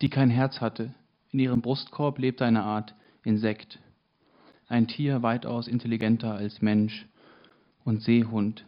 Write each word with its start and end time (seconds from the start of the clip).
die 0.00 0.08
kein 0.08 0.30
Herz 0.30 0.60
hatte. 0.60 0.94
In 1.30 1.40
ihrem 1.40 1.60
Brustkorb 1.60 2.18
lebte 2.18 2.44
eine 2.44 2.62
Art 2.62 2.94
Insekt, 3.24 3.78
ein 4.68 4.86
Tier 4.86 5.22
weitaus 5.22 5.66
intelligenter 5.66 6.34
als 6.34 6.62
Mensch 6.62 7.06
und 7.84 8.02
Seehund. 8.02 8.64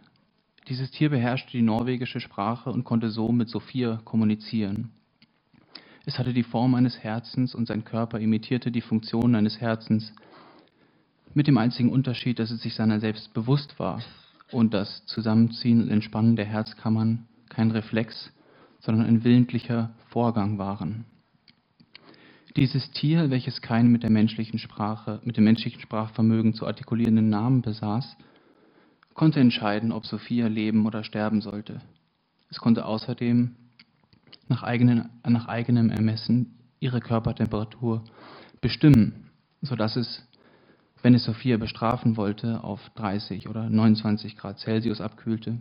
Dieses 0.68 0.90
Tier 0.90 1.10
beherrschte 1.10 1.52
die 1.52 1.62
norwegische 1.62 2.20
Sprache 2.20 2.70
und 2.70 2.84
konnte 2.84 3.10
so 3.10 3.32
mit 3.32 3.48
Sophia 3.48 4.00
kommunizieren. 4.04 4.90
Es 6.06 6.18
hatte 6.18 6.32
die 6.32 6.42
Form 6.42 6.74
eines 6.74 6.98
Herzens 6.98 7.54
und 7.54 7.66
sein 7.66 7.84
Körper 7.84 8.18
imitierte 8.18 8.70
die 8.70 8.80
Funktionen 8.80 9.34
eines 9.34 9.60
Herzens, 9.60 10.12
mit 11.34 11.46
dem 11.46 11.58
einzigen 11.58 11.90
Unterschied, 11.90 12.38
dass 12.38 12.50
es 12.50 12.62
sich 12.62 12.74
seiner 12.74 12.98
selbst 12.98 13.32
bewusst 13.34 13.78
war 13.78 14.02
und 14.50 14.74
das 14.74 15.04
Zusammenziehen 15.06 15.82
und 15.82 15.90
Entspannen 15.90 16.34
der 16.34 16.46
Herzkammern 16.46 17.26
kein 17.48 17.70
Reflex, 17.70 18.32
sondern 18.80 19.06
ein 19.06 19.22
willentlicher 19.22 19.90
Vorgang 20.08 20.58
waren. 20.58 21.04
Dieses 22.56 22.90
Tier, 22.90 23.30
welches 23.30 23.62
keinen 23.62 23.92
mit 23.92 24.02
der 24.02 24.10
menschlichen 24.10 24.58
Sprache, 24.58 25.20
mit 25.22 25.36
dem 25.36 25.44
menschlichen 25.44 25.80
Sprachvermögen 25.80 26.52
zu 26.52 26.66
artikulierenden 26.66 27.28
Namen 27.28 27.62
besaß, 27.62 28.16
konnte 29.14 29.38
entscheiden, 29.38 29.92
ob 29.92 30.04
Sophia 30.04 30.48
leben 30.48 30.84
oder 30.84 31.04
sterben 31.04 31.42
sollte. 31.42 31.80
Es 32.48 32.58
konnte 32.58 32.86
außerdem 32.86 33.54
nach, 34.48 34.64
eigenen, 34.64 35.10
nach 35.24 35.46
eigenem 35.46 35.90
Ermessen 35.90 36.58
ihre 36.80 37.00
Körpertemperatur 37.00 38.02
bestimmen, 38.60 39.30
sodass 39.62 39.94
es, 39.94 40.26
wenn 41.02 41.14
es 41.14 41.24
Sophia 41.24 41.56
bestrafen 41.56 42.16
wollte, 42.16 42.64
auf 42.64 42.80
30 42.96 43.48
oder 43.48 43.70
29 43.70 44.36
Grad 44.36 44.58
Celsius 44.58 45.00
abkühlte, 45.00 45.58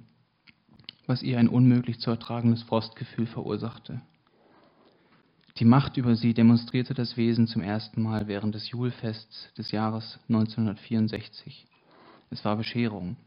was 1.06 1.22
ihr 1.22 1.38
ein 1.38 1.50
unmöglich 1.50 2.00
zu 2.00 2.10
ertragendes 2.10 2.64
Frostgefühl 2.64 3.28
verursachte. 3.28 4.02
Die 5.60 5.66
Macht 5.66 5.98
über 5.98 6.16
sie 6.16 6.34
demonstrierte 6.34 6.94
das 6.94 7.18
Wesen 7.18 7.46
zum 7.46 7.62
ersten 7.62 8.02
Mal 8.02 8.30
während 8.30 8.56
des 8.56 8.70
Julfests 8.70 9.54
des 9.58 9.72
Jahres 9.72 10.18
1964. 10.30 11.68
Es 12.30 12.46
war 12.46 12.56
Bescherung. 12.56 13.18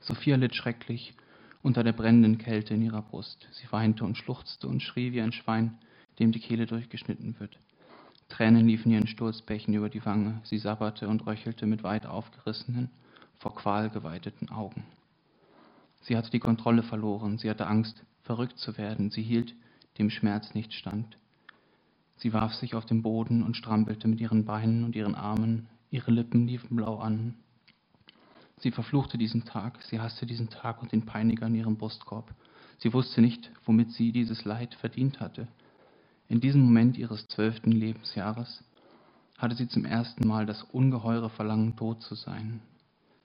Sophia 0.00 0.36
litt 0.36 0.54
schrecklich 0.54 1.14
unter 1.62 1.82
der 1.82 1.94
brennenden 1.94 2.36
Kälte 2.36 2.74
in 2.74 2.82
ihrer 2.82 3.00
Brust. 3.00 3.48
Sie 3.52 3.72
weinte 3.72 4.04
und 4.04 4.18
schluchzte 4.18 4.68
und 4.68 4.82
schrie 4.82 5.12
wie 5.12 5.22
ein 5.22 5.32
Schwein, 5.32 5.78
dem 6.18 6.30
die 6.30 6.40
Kehle 6.40 6.66
durchgeschnitten 6.66 7.40
wird. 7.40 7.58
Tränen 8.28 8.66
liefen 8.66 8.92
ihren 8.92 9.06
Sturzbächen 9.06 9.72
über 9.72 9.88
die 9.88 10.04
Wange. 10.04 10.42
Sie 10.44 10.58
sabberte 10.58 11.08
und 11.08 11.26
röchelte 11.26 11.64
mit 11.64 11.82
weit 11.82 12.04
aufgerissenen, 12.04 12.90
vor 13.38 13.54
Qual 13.54 13.88
geweiteten 13.88 14.50
Augen. 14.50 14.84
Sie 16.02 16.18
hatte 16.18 16.30
die 16.30 16.38
Kontrolle 16.38 16.82
verloren. 16.82 17.38
Sie 17.38 17.48
hatte 17.48 17.66
Angst, 17.66 18.04
verrückt 18.24 18.58
zu 18.58 18.76
werden. 18.76 19.10
Sie 19.10 19.22
hielt 19.22 19.54
dem 19.96 20.10
Schmerz 20.10 20.52
nicht 20.52 20.74
stand. 20.74 21.16
Sie 22.16 22.32
warf 22.32 22.54
sich 22.54 22.74
auf 22.74 22.86
den 22.86 23.02
Boden 23.02 23.42
und 23.42 23.56
strampelte 23.56 24.08
mit 24.08 24.20
ihren 24.20 24.44
Beinen 24.44 24.84
und 24.84 24.96
ihren 24.96 25.14
Armen. 25.14 25.68
Ihre 25.90 26.10
Lippen 26.10 26.46
liefen 26.46 26.76
blau 26.76 26.98
an. 26.98 27.34
Sie 28.58 28.70
verfluchte 28.70 29.18
diesen 29.18 29.44
Tag, 29.44 29.82
sie 29.82 30.00
hasste 30.00 30.24
diesen 30.24 30.48
Tag 30.48 30.80
und 30.80 30.92
den 30.92 31.04
Peiniger 31.04 31.46
in 31.46 31.54
ihrem 31.54 31.76
Brustkorb. 31.76 32.34
Sie 32.78 32.92
wusste 32.92 33.20
nicht, 33.20 33.50
womit 33.64 33.92
sie 33.92 34.12
dieses 34.12 34.44
Leid 34.44 34.74
verdient 34.74 35.20
hatte. 35.20 35.46
In 36.28 36.40
diesem 36.40 36.62
Moment 36.62 36.96
ihres 36.96 37.28
zwölften 37.28 37.70
Lebensjahres 37.70 38.64
hatte 39.38 39.54
sie 39.54 39.68
zum 39.68 39.84
ersten 39.84 40.26
Mal 40.26 40.46
das 40.46 40.62
ungeheure 40.62 41.30
Verlangen, 41.30 41.76
tot 41.76 42.02
zu 42.02 42.14
sein. 42.14 42.60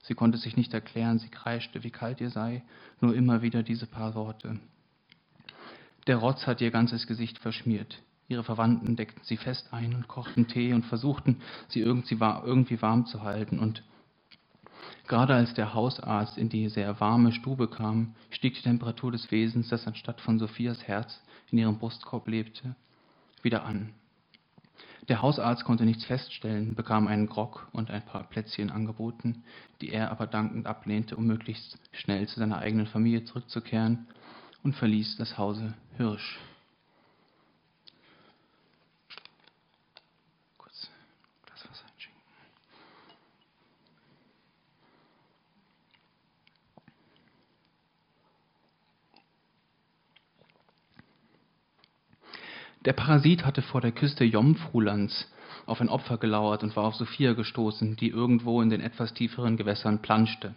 Sie 0.04 0.16
konnte 0.16 0.38
sich 0.38 0.58
nicht 0.58 0.74
erklären, 0.74 1.20
sie 1.20 1.30
kreischte, 1.30 1.84
wie 1.84 1.92
kalt 1.92 2.20
ihr 2.22 2.30
sei, 2.30 2.64
nur 3.00 3.16
immer 3.16 3.42
wieder 3.42 3.64
diese 3.64 3.88
paar 3.88 4.16
Worte. 4.16 4.60
Der 6.08 6.18
Rotz 6.18 6.48
hat 6.48 6.60
ihr 6.60 6.72
ganzes 6.72 7.08
Gesicht 7.08 7.38
verschmiert. 7.40 8.02
Ihre 8.32 8.46
Verwandten 8.46 8.96
deckten 8.96 9.26
sie 9.26 9.36
fest 9.36 9.68
ein 9.74 9.94
und 9.94 10.08
kochten 10.08 10.48
Tee 10.48 10.72
und 10.74 10.86
versuchten, 10.86 11.42
sie 11.68 11.82
irgendwie 11.82 12.82
warm 12.82 13.06
zu 13.06 13.24
halten. 13.24 13.60
Und 13.60 13.84
gerade 15.06 15.36
als 15.36 15.54
der 15.54 15.74
Hausarzt 15.74 16.38
in 16.38 16.48
die 16.48 16.70
sehr 16.70 17.02
warme 17.02 17.34
Stube 17.34 17.68
kam, 17.68 18.16
stieg 18.30 18.54
die 18.56 18.62
Temperatur 18.62 19.12
des 19.12 19.30
Wesens, 19.32 19.68
das 19.68 19.86
anstatt 19.86 20.22
von 20.22 20.40
Sophias 20.40 20.88
Herz 20.88 21.22
in 21.52 21.58
ihrem 21.58 21.78
Brustkorb 21.78 22.26
lebte, 22.30 22.74
wieder 23.42 23.66
an. 23.66 23.90
Der 25.10 25.22
Hausarzt 25.22 25.66
konnte 25.66 25.84
nichts 25.84 26.06
feststellen, 26.06 26.74
bekam 26.74 27.08
einen 27.08 27.28
Grog 27.28 27.68
und 27.74 27.92
ein 27.92 28.06
paar 28.06 28.24
Plätzchen 28.24 28.70
angeboten, 28.70 29.44
die 29.82 29.90
er 29.90 30.10
aber 30.10 30.26
dankend 30.26 30.68
ablehnte, 30.68 31.18
um 31.18 31.28
möglichst 31.28 31.78
schnell 31.92 32.26
zu 32.30 32.40
seiner 32.40 32.60
eigenen 32.60 32.88
Familie 32.88 33.26
zurückzukehren, 33.26 34.08
und 34.64 34.76
verließ 34.76 35.18
das 35.18 35.38
Hause 35.38 35.74
Hirsch. 35.98 36.40
Der 52.84 52.94
Parasit 52.94 53.46
hatte 53.46 53.62
vor 53.62 53.80
der 53.80 53.92
Küste 53.92 54.24
Jomfrulands 54.24 55.32
auf 55.68 55.82
ein 55.82 55.90
Opfer 55.90 56.18
gelauert 56.18 56.64
und 56.64 56.76
war 56.76 56.86
auf 56.86 56.96
Sophia 56.96 57.34
gestoßen, 57.34 57.96
die 57.96 58.10
irgendwo 58.10 58.60
in 58.60 58.72
den 58.72 58.82
etwas 58.82 59.14
tieferen 59.14 59.56
Gewässern 59.56 60.02
planschte. 60.02 60.56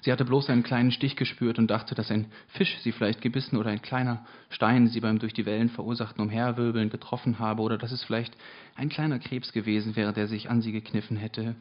Sie 0.00 0.10
hatte 0.10 0.24
bloß 0.24 0.48
einen 0.48 0.62
kleinen 0.62 0.90
Stich 0.90 1.16
gespürt 1.16 1.58
und 1.58 1.66
dachte, 1.66 1.94
dass 1.94 2.10
ein 2.10 2.32
Fisch 2.46 2.78
sie 2.78 2.92
vielleicht 2.92 3.20
gebissen 3.20 3.58
oder 3.58 3.68
ein 3.68 3.82
kleiner 3.82 4.24
Stein 4.48 4.86
sie 4.86 5.00
beim 5.00 5.18
durch 5.18 5.34
die 5.34 5.44
Wellen 5.44 5.68
verursachten 5.68 6.22
Umherwirbeln 6.22 6.88
getroffen 6.88 7.38
habe 7.38 7.60
oder 7.60 7.76
dass 7.76 7.92
es 7.92 8.04
vielleicht 8.04 8.34
ein 8.74 8.88
kleiner 8.88 9.18
Krebs 9.18 9.52
gewesen 9.52 9.96
wäre, 9.96 10.14
der 10.14 10.28
sich 10.28 10.48
an 10.48 10.62
sie 10.62 10.72
gekniffen 10.72 11.18
hätte. 11.18 11.56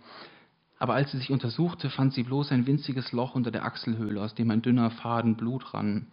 Aber 0.80 0.94
als 0.94 1.12
sie 1.12 1.18
sich 1.18 1.32
untersuchte, 1.32 1.90
fand 1.90 2.14
sie 2.14 2.24
bloß 2.24 2.54
ein 2.54 2.68
winziges 2.68 3.12
Loch 3.12 3.36
unter 3.36 3.52
der 3.52 3.66
Achselhöhle, 3.66 4.22
aus 4.22 4.34
dem 4.34 4.50
ein 4.50 4.62
dünner 4.62 4.92
Faden 4.92 5.36
Blut 5.36 5.74
rann. 5.74 6.08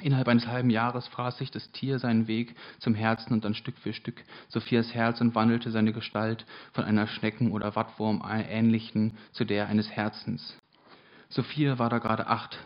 Innerhalb 0.00 0.28
eines 0.28 0.46
halben 0.46 0.70
Jahres 0.70 1.08
fraß 1.08 1.38
sich 1.38 1.50
das 1.50 1.72
Tier 1.72 1.98
seinen 1.98 2.26
Weg 2.26 2.54
zum 2.78 2.94
Herzen 2.94 3.32
und 3.32 3.44
dann 3.44 3.54
Stück 3.54 3.76
für 3.78 3.92
Stück 3.92 4.22
Sophias 4.48 4.94
Herz 4.94 5.20
und 5.20 5.34
wandelte 5.34 5.70
seine 5.70 5.92
Gestalt 5.92 6.46
von 6.72 6.84
einer 6.84 7.06
Schnecken- 7.06 7.52
oder 7.52 7.76
Wattwurm 7.76 8.24
ähnlichen 8.26 9.18
zu 9.32 9.44
der 9.44 9.68
eines 9.68 9.90
Herzens. 9.90 10.56
Sophia 11.28 11.78
war 11.78 11.90
da 11.90 11.98
gerade 11.98 12.28
acht. 12.28 12.58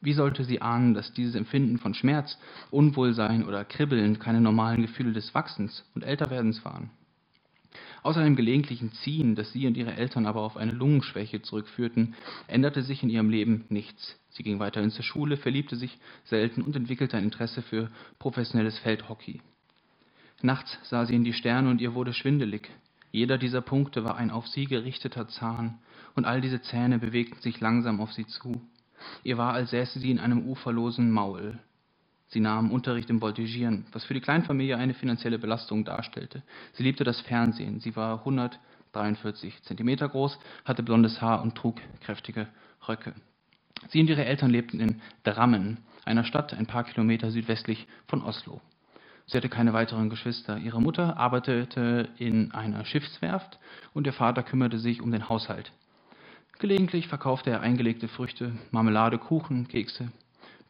Wie 0.00 0.12
sollte 0.12 0.44
sie 0.44 0.60
ahnen, 0.60 0.94
dass 0.94 1.12
dieses 1.12 1.34
Empfinden 1.34 1.78
von 1.78 1.94
Schmerz, 1.94 2.38
Unwohlsein 2.70 3.44
oder 3.44 3.64
Kribbeln 3.64 4.18
keine 4.18 4.40
normalen 4.40 4.82
Gefühle 4.82 5.12
des 5.12 5.34
Wachsens 5.34 5.84
und 5.94 6.04
Älterwerdens 6.04 6.64
waren? 6.64 6.90
Außer 8.04 8.20
einem 8.20 8.36
gelegentlichen 8.36 8.92
Ziehen, 8.92 9.34
das 9.34 9.50
sie 9.52 9.66
und 9.66 9.78
ihre 9.78 9.94
Eltern 9.96 10.26
aber 10.26 10.42
auf 10.42 10.58
eine 10.58 10.72
Lungenschwäche 10.72 11.40
zurückführten, 11.40 12.14
änderte 12.48 12.82
sich 12.82 13.02
in 13.02 13.08
ihrem 13.08 13.30
Leben 13.30 13.64
nichts. 13.70 14.20
Sie 14.28 14.42
ging 14.42 14.58
weiterhin 14.58 14.90
zur 14.90 15.04
Schule, 15.04 15.38
verliebte 15.38 15.74
sich 15.76 15.96
selten 16.24 16.60
und 16.60 16.76
entwickelte 16.76 17.16
ein 17.16 17.24
Interesse 17.24 17.62
für 17.62 17.90
professionelles 18.18 18.78
Feldhockey. 18.78 19.40
Nachts 20.42 20.78
sah 20.82 21.06
sie 21.06 21.14
in 21.14 21.24
die 21.24 21.32
Sterne 21.32 21.70
und 21.70 21.80
ihr 21.80 21.94
wurde 21.94 22.12
schwindelig. 22.12 22.68
Jeder 23.10 23.38
dieser 23.38 23.62
Punkte 23.62 24.04
war 24.04 24.16
ein 24.16 24.30
auf 24.30 24.46
sie 24.48 24.66
gerichteter 24.66 25.26
Zahn, 25.28 25.78
und 26.14 26.26
all 26.26 26.42
diese 26.42 26.60
Zähne 26.60 26.98
bewegten 26.98 27.40
sich 27.40 27.58
langsam 27.60 28.02
auf 28.02 28.12
sie 28.12 28.26
zu. 28.26 28.60
Ihr 29.22 29.38
war, 29.38 29.54
als 29.54 29.70
säße 29.70 29.98
sie 29.98 30.10
in 30.10 30.20
einem 30.20 30.46
uferlosen 30.46 31.10
Maul. 31.10 31.58
Sie 32.34 32.40
nahm 32.40 32.72
Unterricht 32.72 33.10
im 33.10 33.20
Voltigieren, 33.20 33.86
was 33.92 34.02
für 34.02 34.12
die 34.12 34.20
Kleinfamilie 34.20 34.76
eine 34.76 34.94
finanzielle 34.94 35.38
Belastung 35.38 35.84
darstellte. 35.84 36.42
Sie 36.72 36.82
liebte 36.82 37.04
das 37.04 37.20
Fernsehen. 37.20 37.78
Sie 37.78 37.94
war 37.94 38.18
143 38.18 39.62
Zentimeter 39.62 40.08
groß, 40.08 40.36
hatte 40.64 40.82
blondes 40.82 41.22
Haar 41.22 41.42
und 41.42 41.54
trug 41.54 41.76
kräftige 42.00 42.48
Röcke. 42.88 43.14
Sie 43.86 44.00
und 44.00 44.10
ihre 44.10 44.24
Eltern 44.24 44.50
lebten 44.50 44.80
in 44.80 45.00
Drammen, 45.22 45.78
einer 46.04 46.24
Stadt 46.24 46.52
ein 46.54 46.66
paar 46.66 46.82
Kilometer 46.82 47.30
südwestlich 47.30 47.86
von 48.08 48.20
Oslo. 48.20 48.60
Sie 49.26 49.36
hatte 49.36 49.48
keine 49.48 49.72
weiteren 49.72 50.10
Geschwister. 50.10 50.58
Ihre 50.58 50.82
Mutter 50.82 51.16
arbeitete 51.16 52.08
in 52.18 52.50
einer 52.50 52.84
Schiffswerft 52.84 53.60
und 53.92 54.08
ihr 54.08 54.12
Vater 54.12 54.42
kümmerte 54.42 54.80
sich 54.80 55.00
um 55.00 55.12
den 55.12 55.28
Haushalt. 55.28 55.70
Gelegentlich 56.58 57.06
verkaufte 57.06 57.50
er 57.50 57.60
eingelegte 57.60 58.08
Früchte, 58.08 58.50
Marmelade, 58.72 59.18
Kuchen, 59.18 59.68
Kekse, 59.68 60.10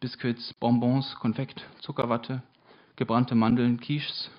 Biscuits, 0.04 0.52
Bonbons, 0.60 1.14
Konfekt, 1.18 1.64
Zuckerwatte, 1.80 2.42
gebrannte 2.94 3.34
Mandeln, 3.34 3.80
Quiches, 3.80 4.30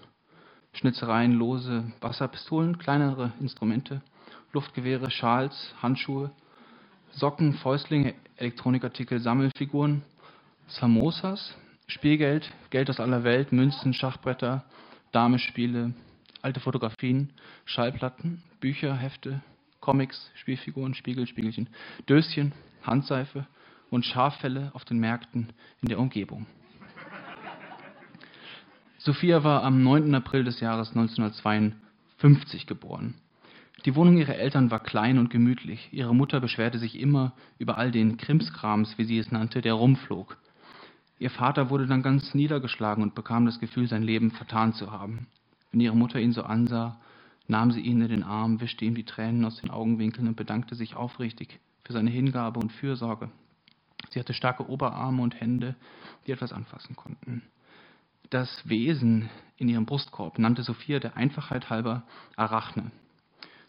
Schnitzereien, 0.74 1.32
lose 1.32 1.92
Wasserpistolen, 2.02 2.78
kleinere 2.78 3.34
Instrumente, 3.40 4.04
Luftgewehre, 4.54 5.10
Schals, 5.10 5.74
Handschuhe, 5.82 6.30
Socken, 7.10 7.56
Fäustlinge, 7.56 8.14
Elektronikartikel, 8.38 9.20
Sammelfiguren, 9.20 10.04
Samosas, 10.68 11.56
Spielgeld, 11.88 12.52
Geld 12.70 12.92
aus 12.92 13.00
aller 13.00 13.24
Welt, 13.24 13.52
Münzen, 13.52 13.96
Schachbretter, 13.96 14.66
Damespiele, 15.14 15.96
alte 16.44 16.60
Fotografien, 16.60 17.34
Schallplatten, 17.66 18.44
Bücher, 18.60 18.96
Hefte, 18.96 19.42
Comics, 19.80 20.30
Spielfiguren, 20.36 20.94
Spiegel, 20.94 21.26
Spiegelchen, 21.26 21.70
Döschen, 22.08 22.54
Handseife, 22.84 23.48
und 23.96 24.06
Schaffelle 24.06 24.72
auf 24.74 24.86
den 24.86 25.00
Märkten 25.00 25.54
in 25.82 25.88
der 25.88 26.00
Umgebung. 26.00 26.46
Sophia 28.98 29.44
war 29.44 29.64
am 29.64 29.84
9. 29.84 30.14
April 30.14 30.44
des 30.44 30.60
Jahres 30.60 30.90
1952 30.90 32.68
geboren. 32.68 33.16
Die 33.86 33.96
Wohnung 33.96 34.18
ihrer 34.18 34.36
Eltern 34.36 34.72
war 34.72 34.82
klein 34.82 35.18
und 35.18 35.30
gemütlich. 35.30 35.90
Ihre 35.92 36.14
Mutter 36.14 36.42
beschwerte 36.42 36.78
sich 36.78 37.00
immer 37.00 37.34
über 37.58 37.78
all 37.78 37.92
den 37.92 38.18
Krimskrams, 38.18 38.98
wie 38.98 39.06
sie 39.06 39.18
es 39.18 39.32
nannte, 39.32 39.62
der 39.62 39.76
rumflog. 39.76 40.38
Ihr 41.18 41.30
Vater 41.30 41.70
wurde 41.70 41.88
dann 41.88 42.02
ganz 42.02 42.34
niedergeschlagen 42.34 43.02
und 43.02 43.16
bekam 43.16 43.46
das 43.46 43.60
Gefühl, 43.60 43.88
sein 43.88 44.04
Leben 44.04 44.32
vertan 44.32 44.74
zu 44.74 44.92
haben. 44.92 45.28
Wenn 45.72 45.80
ihre 45.80 45.96
Mutter 45.96 46.20
ihn 46.20 46.34
so 46.34 46.44
ansah, 46.44 47.00
nahm 47.48 47.72
sie 47.72 47.82
ihn 47.82 48.02
in 48.02 48.10
den 48.10 48.24
Arm, 48.24 48.60
wischte 48.60 48.84
ihm 48.84 48.96
die 48.96 49.06
Tränen 49.06 49.46
aus 49.46 49.62
den 49.62 49.70
Augenwinkeln 49.70 50.28
und 50.28 50.36
bedankte 50.36 50.76
sich 50.76 50.96
aufrichtig 50.96 51.60
für 51.86 51.94
seine 51.94 52.10
Hingabe 52.10 52.60
und 52.60 52.74
Fürsorge. 52.74 53.30
Sie 54.12 54.20
hatte 54.20 54.34
starke 54.34 54.70
Oberarme 54.70 55.22
und 55.22 55.40
Hände, 55.40 55.76
die 56.26 56.32
etwas 56.32 56.54
anfassen 56.54 56.96
konnten. 56.96 57.44
Das 58.30 58.68
Wesen 58.68 59.30
in 59.58 59.70
ihrem 59.70 59.86
Brustkorb 59.86 60.40
nannte 60.40 60.64
Sophia 60.64 61.00
der 61.00 61.16
Einfachheit 61.16 61.70
halber 61.70 62.04
Arachne. 62.36 62.92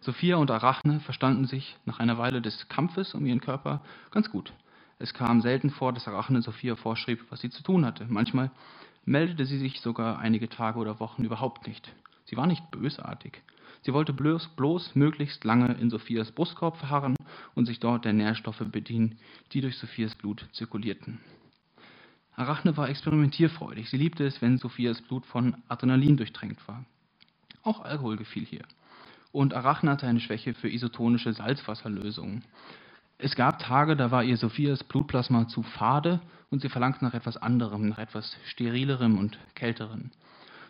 Sophia 0.01 0.37
und 0.37 0.51
Arachne 0.51 1.01
verstanden 1.01 1.47
sich 1.47 1.77
nach 1.85 1.99
einer 1.99 2.17
Weile 2.19 2.41
des 2.41 2.69
Kampfes 2.69 3.15
um 3.15 3.27
ihren 3.27 3.41
Körper 3.41 3.83
ganz 4.11 4.31
gut. 4.31 4.53
Es 4.99 5.13
kam 5.13 5.41
selten 5.43 5.71
vor, 5.71 5.93
dass 5.93 6.09
Arachne 6.09 6.43
Sophia 6.43 6.77
vorschrieb, 6.77 7.25
was 7.31 7.41
sie 7.41 7.51
zu 7.51 7.63
tun 7.63 7.85
hatte. 7.85 8.07
Manchmal 8.09 8.51
meldete 9.05 9.45
sie 9.45 9.59
sich 9.59 9.81
sogar 9.81 10.19
einige 10.19 10.49
Tage 10.49 10.79
oder 10.79 11.01
Wochen 11.01 11.25
überhaupt 11.25 11.67
nicht. 11.67 11.93
Sie 12.25 12.37
war 12.37 12.47
nicht 12.47 12.71
bösartig. 12.71 13.43
Sie 13.83 13.93
wollte 13.93 14.13
bloß, 14.13 14.49
bloß 14.57 14.95
möglichst 14.95 15.45
lange 15.45 15.75
in 15.75 15.91
Sophias 15.91 16.33
Brustkorb 16.33 16.77
verharren 16.77 17.16
und 17.57 17.67
sich 17.67 17.81
dort 17.81 18.05
der 18.05 18.13
Nährstoffe 18.13 18.63
bedienen, 18.71 19.19
die 19.53 19.61
durch 19.61 19.77
Sophias 19.79 20.15
Blut 20.15 20.47
zirkulierten. 20.53 21.19
Arachne 22.37 22.77
war 22.77 22.89
experimentierfreudig. 22.91 23.89
Sie 23.89 23.97
liebte 23.97 24.27
es, 24.27 24.41
wenn 24.43 24.59
Sophias 24.59 25.01
Blut 25.01 25.25
von 25.25 25.57
Adrenalin 25.67 26.19
durchtränkt 26.19 26.69
war. 26.69 26.85
Auch 27.63 27.81
Alkohol 27.81 28.19
gefiel 28.19 28.45
hier. 28.45 28.63
Und 29.33 29.55
Arachne 29.55 29.91
hatte 29.91 30.07
eine 30.07 30.21
Schwäche 30.21 30.55
für 30.55 30.69
isotonische 30.69 31.33
Salzwasserlösungen. 31.33 32.45
Es 33.19 33.35
gab 33.35 33.59
Tage, 33.59 33.97
da 33.97 34.11
war 34.11 34.23
ihr 34.23 34.37
Sophias 34.37 34.85
Blutplasma 34.85 35.49
zu 35.49 35.63
fade 35.63 36.21
und 36.51 36.61
sie 36.61 36.69
verlangte 36.69 37.05
nach 37.05 37.15
etwas 37.15 37.39
anderem, 37.39 37.89
nach 37.89 37.99
etwas 37.99 38.37
sterilerem 38.45 39.19
und 39.19 39.39
kälterem. 39.55 40.11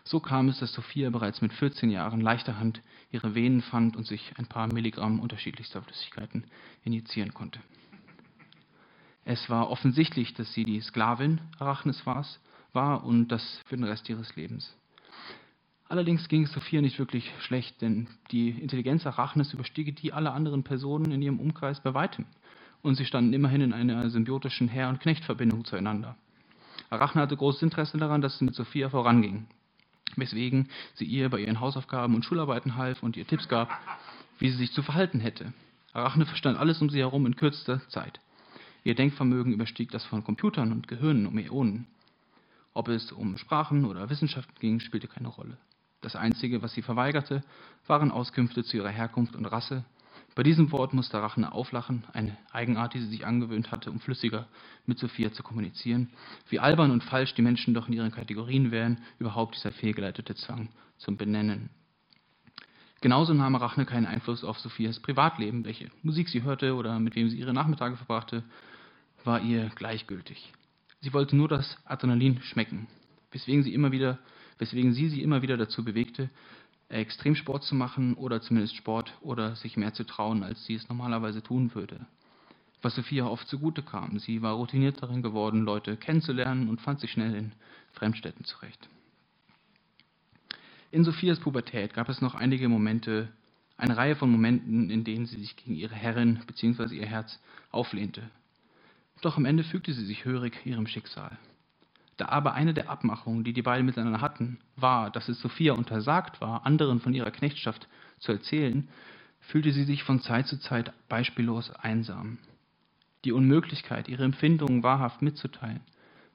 So 0.07 0.21
kam 0.21 0.47
es, 0.47 0.59
dass 0.59 0.71
Sophia 0.71 1.09
bereits 1.09 1.41
mit 1.41 1.51
14 1.51 1.89
Jahren 1.89 2.21
leichter 2.21 2.57
Hand 2.57 2.81
ihre 3.11 3.35
Venen 3.35 3.61
fand 3.61 3.97
und 3.97 4.07
sich 4.07 4.31
ein 4.37 4.45
paar 4.45 4.71
Milligramm 4.71 5.19
unterschiedlichster 5.19 5.81
Flüssigkeiten 5.81 6.45
injizieren 6.85 7.33
konnte. 7.33 7.59
Es 9.25 9.49
war 9.49 9.69
offensichtlich, 9.69 10.33
dass 10.33 10.53
sie 10.53 10.63
die 10.63 10.79
Sklavin 10.79 11.41
Arachnes 11.59 12.05
war 12.05 13.03
und 13.03 13.27
das 13.27 13.61
für 13.65 13.75
den 13.75 13.83
Rest 13.83 14.07
ihres 14.07 14.33
Lebens. 14.37 14.73
Allerdings 15.89 16.29
ging 16.29 16.43
es 16.43 16.53
Sophia 16.53 16.79
nicht 16.79 16.99
wirklich 16.99 17.29
schlecht, 17.41 17.81
denn 17.81 18.07
die 18.31 18.51
Intelligenz 18.51 19.05
Arachnes 19.05 19.53
überstieg 19.53 19.93
die 19.97 20.13
aller 20.13 20.33
anderen 20.33 20.63
Personen 20.63 21.11
in 21.11 21.21
ihrem 21.21 21.41
Umkreis 21.41 21.81
bei 21.81 21.93
weitem. 21.93 22.27
Und 22.81 22.95
sie 22.95 23.05
standen 23.05 23.33
immerhin 23.33 23.59
in 23.59 23.73
einer 23.73 24.09
symbiotischen 24.09 24.69
Herr- 24.69 24.87
und 24.87 25.01
Knechtverbindung 25.01 25.65
zueinander. 25.65 26.15
Arachne 26.89 27.21
hatte 27.21 27.35
großes 27.35 27.63
Interesse 27.63 27.97
daran, 27.97 28.21
dass 28.21 28.35
es 28.35 28.41
mit 28.41 28.55
Sophia 28.55 28.89
voranging, 28.89 29.47
weswegen 30.15 30.69
sie 30.95 31.05
ihr 31.05 31.29
bei 31.29 31.39
ihren 31.39 31.59
Hausaufgaben 31.59 32.15
und 32.15 32.23
Schularbeiten 32.23 32.75
half 32.75 33.03
und 33.03 33.17
ihr 33.17 33.27
Tipps 33.27 33.47
gab, 33.47 33.69
wie 34.39 34.49
sie 34.49 34.57
sich 34.57 34.71
zu 34.71 34.83
verhalten 34.83 35.19
hätte. 35.19 35.53
Arachne 35.93 36.25
verstand 36.25 36.57
alles 36.57 36.81
um 36.81 36.89
sie 36.89 36.99
herum 36.99 37.25
in 37.25 37.35
kürzester 37.35 37.81
Zeit. 37.89 38.19
Ihr 38.83 38.95
Denkvermögen 38.95 39.53
überstieg 39.53 39.91
das 39.91 40.05
von 40.05 40.23
Computern 40.23 40.71
und 40.71 40.87
Gehirnen 40.87 41.27
um 41.27 41.37
Äonen. 41.37 41.87
Ob 42.73 42.87
es 42.87 43.11
um 43.11 43.37
Sprachen 43.37 43.85
oder 43.85 44.09
Wissenschaften 44.09 44.53
ging, 44.59 44.79
spielte 44.79 45.07
keine 45.07 45.29
Rolle. 45.29 45.57
Das 46.01 46.15
Einzige, 46.15 46.61
was 46.61 46.73
sie 46.73 46.83
verweigerte, 46.83 47.43
waren 47.87 48.11
Auskünfte 48.11 48.63
zu 48.63 48.77
ihrer 48.77 48.89
Herkunft 48.89 49.35
und 49.35 49.45
Rasse. 49.45 49.83
Bei 50.37 50.43
diesem 50.43 50.71
Wort 50.71 50.93
musste 50.93 51.19
Rachne 51.19 51.51
auflachen, 51.51 52.03
eine 52.13 52.37
Eigenart, 52.51 52.93
die 52.93 52.99
sie 52.99 53.07
sich 53.07 53.25
angewöhnt 53.25 53.71
hatte, 53.71 53.89
um 53.89 53.99
flüssiger 53.99 54.45
mit 54.85 54.99
Sophia 54.99 55.33
zu 55.33 55.41
kommunizieren. 55.41 56.11
Wie 56.47 56.59
albern 56.59 56.91
und 56.91 57.03
falsch 57.03 57.33
die 57.33 57.41
Menschen 57.41 57.73
doch 57.73 57.87
in 57.87 57.95
ihren 57.95 58.11
Kategorien 58.11 58.69
wären, 58.69 59.01
überhaupt 59.17 59.55
dieser 59.55 59.71
fehlgeleitete 59.71 60.35
Zwang 60.35 60.69
zum 60.99 61.17
Benennen. 61.17 61.71
Genauso 63.01 63.33
nahm 63.33 63.55
Arachne 63.55 63.87
keinen 63.87 64.05
Einfluss 64.05 64.43
auf 64.43 64.59
Sophias 64.59 64.99
Privatleben, 64.99 65.65
welche 65.65 65.89
Musik 66.03 66.29
sie 66.29 66.43
hörte 66.43 66.75
oder 66.75 66.99
mit 66.99 67.15
wem 67.15 67.31
sie 67.31 67.39
ihre 67.39 67.53
Nachmittage 67.53 67.97
verbrachte 67.97 68.43
war 69.23 69.41
ihr 69.41 69.71
gleichgültig. 69.73 70.53
Sie 70.99 71.13
wollte 71.13 71.35
nur 71.35 71.47
das 71.47 71.79
Adrenalin 71.83 72.43
schmecken, 72.43 72.85
weswegen 73.31 73.63
sie, 73.63 73.73
immer 73.73 73.91
wieder, 73.91 74.19
weswegen 74.59 74.93
sie 74.93 75.09
sie 75.09 75.23
immer 75.23 75.41
wieder 75.41 75.57
dazu 75.57 75.83
bewegte, 75.83 76.29
Extremsport 76.89 77.63
zu 77.63 77.75
machen 77.75 78.13
oder 78.13 78.41
zumindest 78.41 78.75
Sport 78.75 79.13
oder 79.21 79.55
sich 79.55 79.77
mehr 79.77 79.93
zu 79.93 80.05
trauen, 80.05 80.43
als 80.43 80.65
sie 80.65 80.75
es 80.75 80.87
normalerweise 80.87 81.43
tun 81.43 81.75
würde. 81.75 82.05
Was 82.81 82.95
Sophia 82.95 83.25
oft 83.25 83.47
zugute 83.47 83.81
kam. 83.81 84.19
Sie 84.19 84.41
war 84.41 84.53
routiniert 84.53 85.01
darin 85.01 85.21
geworden, 85.21 85.63
Leute 85.63 85.97
kennenzulernen 85.97 86.69
und 86.69 86.79
fand 86.79 86.99
sich 86.99 87.11
schnell 87.11 87.35
in 87.35 87.51
Fremdstädten 87.93 88.45
zurecht. 88.45 88.87
In 90.91 91.03
Sophias 91.03 91.39
Pubertät 91.39 91.93
gab 91.93 92.07
es 92.07 92.21
noch 92.21 92.35
einige 92.35 92.69
Momente, 92.69 93.27
eine 93.75 93.97
Reihe 93.97 94.15
von 94.15 94.31
Momenten, 94.31 94.89
in 94.89 95.03
denen 95.03 95.25
sie 95.25 95.39
sich 95.39 95.55
gegen 95.55 95.75
ihre 95.75 95.95
Herrin 95.95 96.41
bzw. 96.47 96.95
ihr 96.95 97.05
Herz 97.05 97.39
auflehnte. 97.71 98.23
Doch 99.21 99.37
am 99.37 99.45
Ende 99.45 99.63
fügte 99.63 99.93
sie 99.93 100.05
sich 100.05 100.25
hörig 100.25 100.65
ihrem 100.65 100.87
Schicksal. 100.87 101.37
Da 102.17 102.29
aber 102.29 102.53
eine 102.53 102.73
der 102.73 102.89
Abmachungen, 102.89 103.43
die 103.43 103.53
die 103.53 103.61
beiden 103.61 103.85
miteinander 103.85 104.21
hatten, 104.21 104.59
war, 104.75 105.11
dass 105.11 105.29
es 105.29 105.39
Sophia 105.39 105.73
untersagt 105.73 106.41
war, 106.41 106.65
anderen 106.65 106.99
von 106.99 107.13
ihrer 107.13 107.31
Knechtschaft 107.31 107.87
zu 108.19 108.31
erzählen, 108.31 108.87
fühlte 109.39 109.71
sie 109.71 109.83
sich 109.83 110.03
von 110.03 110.19
Zeit 110.21 110.47
zu 110.47 110.59
Zeit 110.59 110.91
beispiellos 111.07 111.71
einsam. 111.71 112.39
Die 113.23 113.31
Unmöglichkeit, 113.31 114.07
ihre 114.09 114.23
Empfindungen 114.23 114.83
wahrhaft 114.83 115.21
mitzuteilen, 115.21 115.81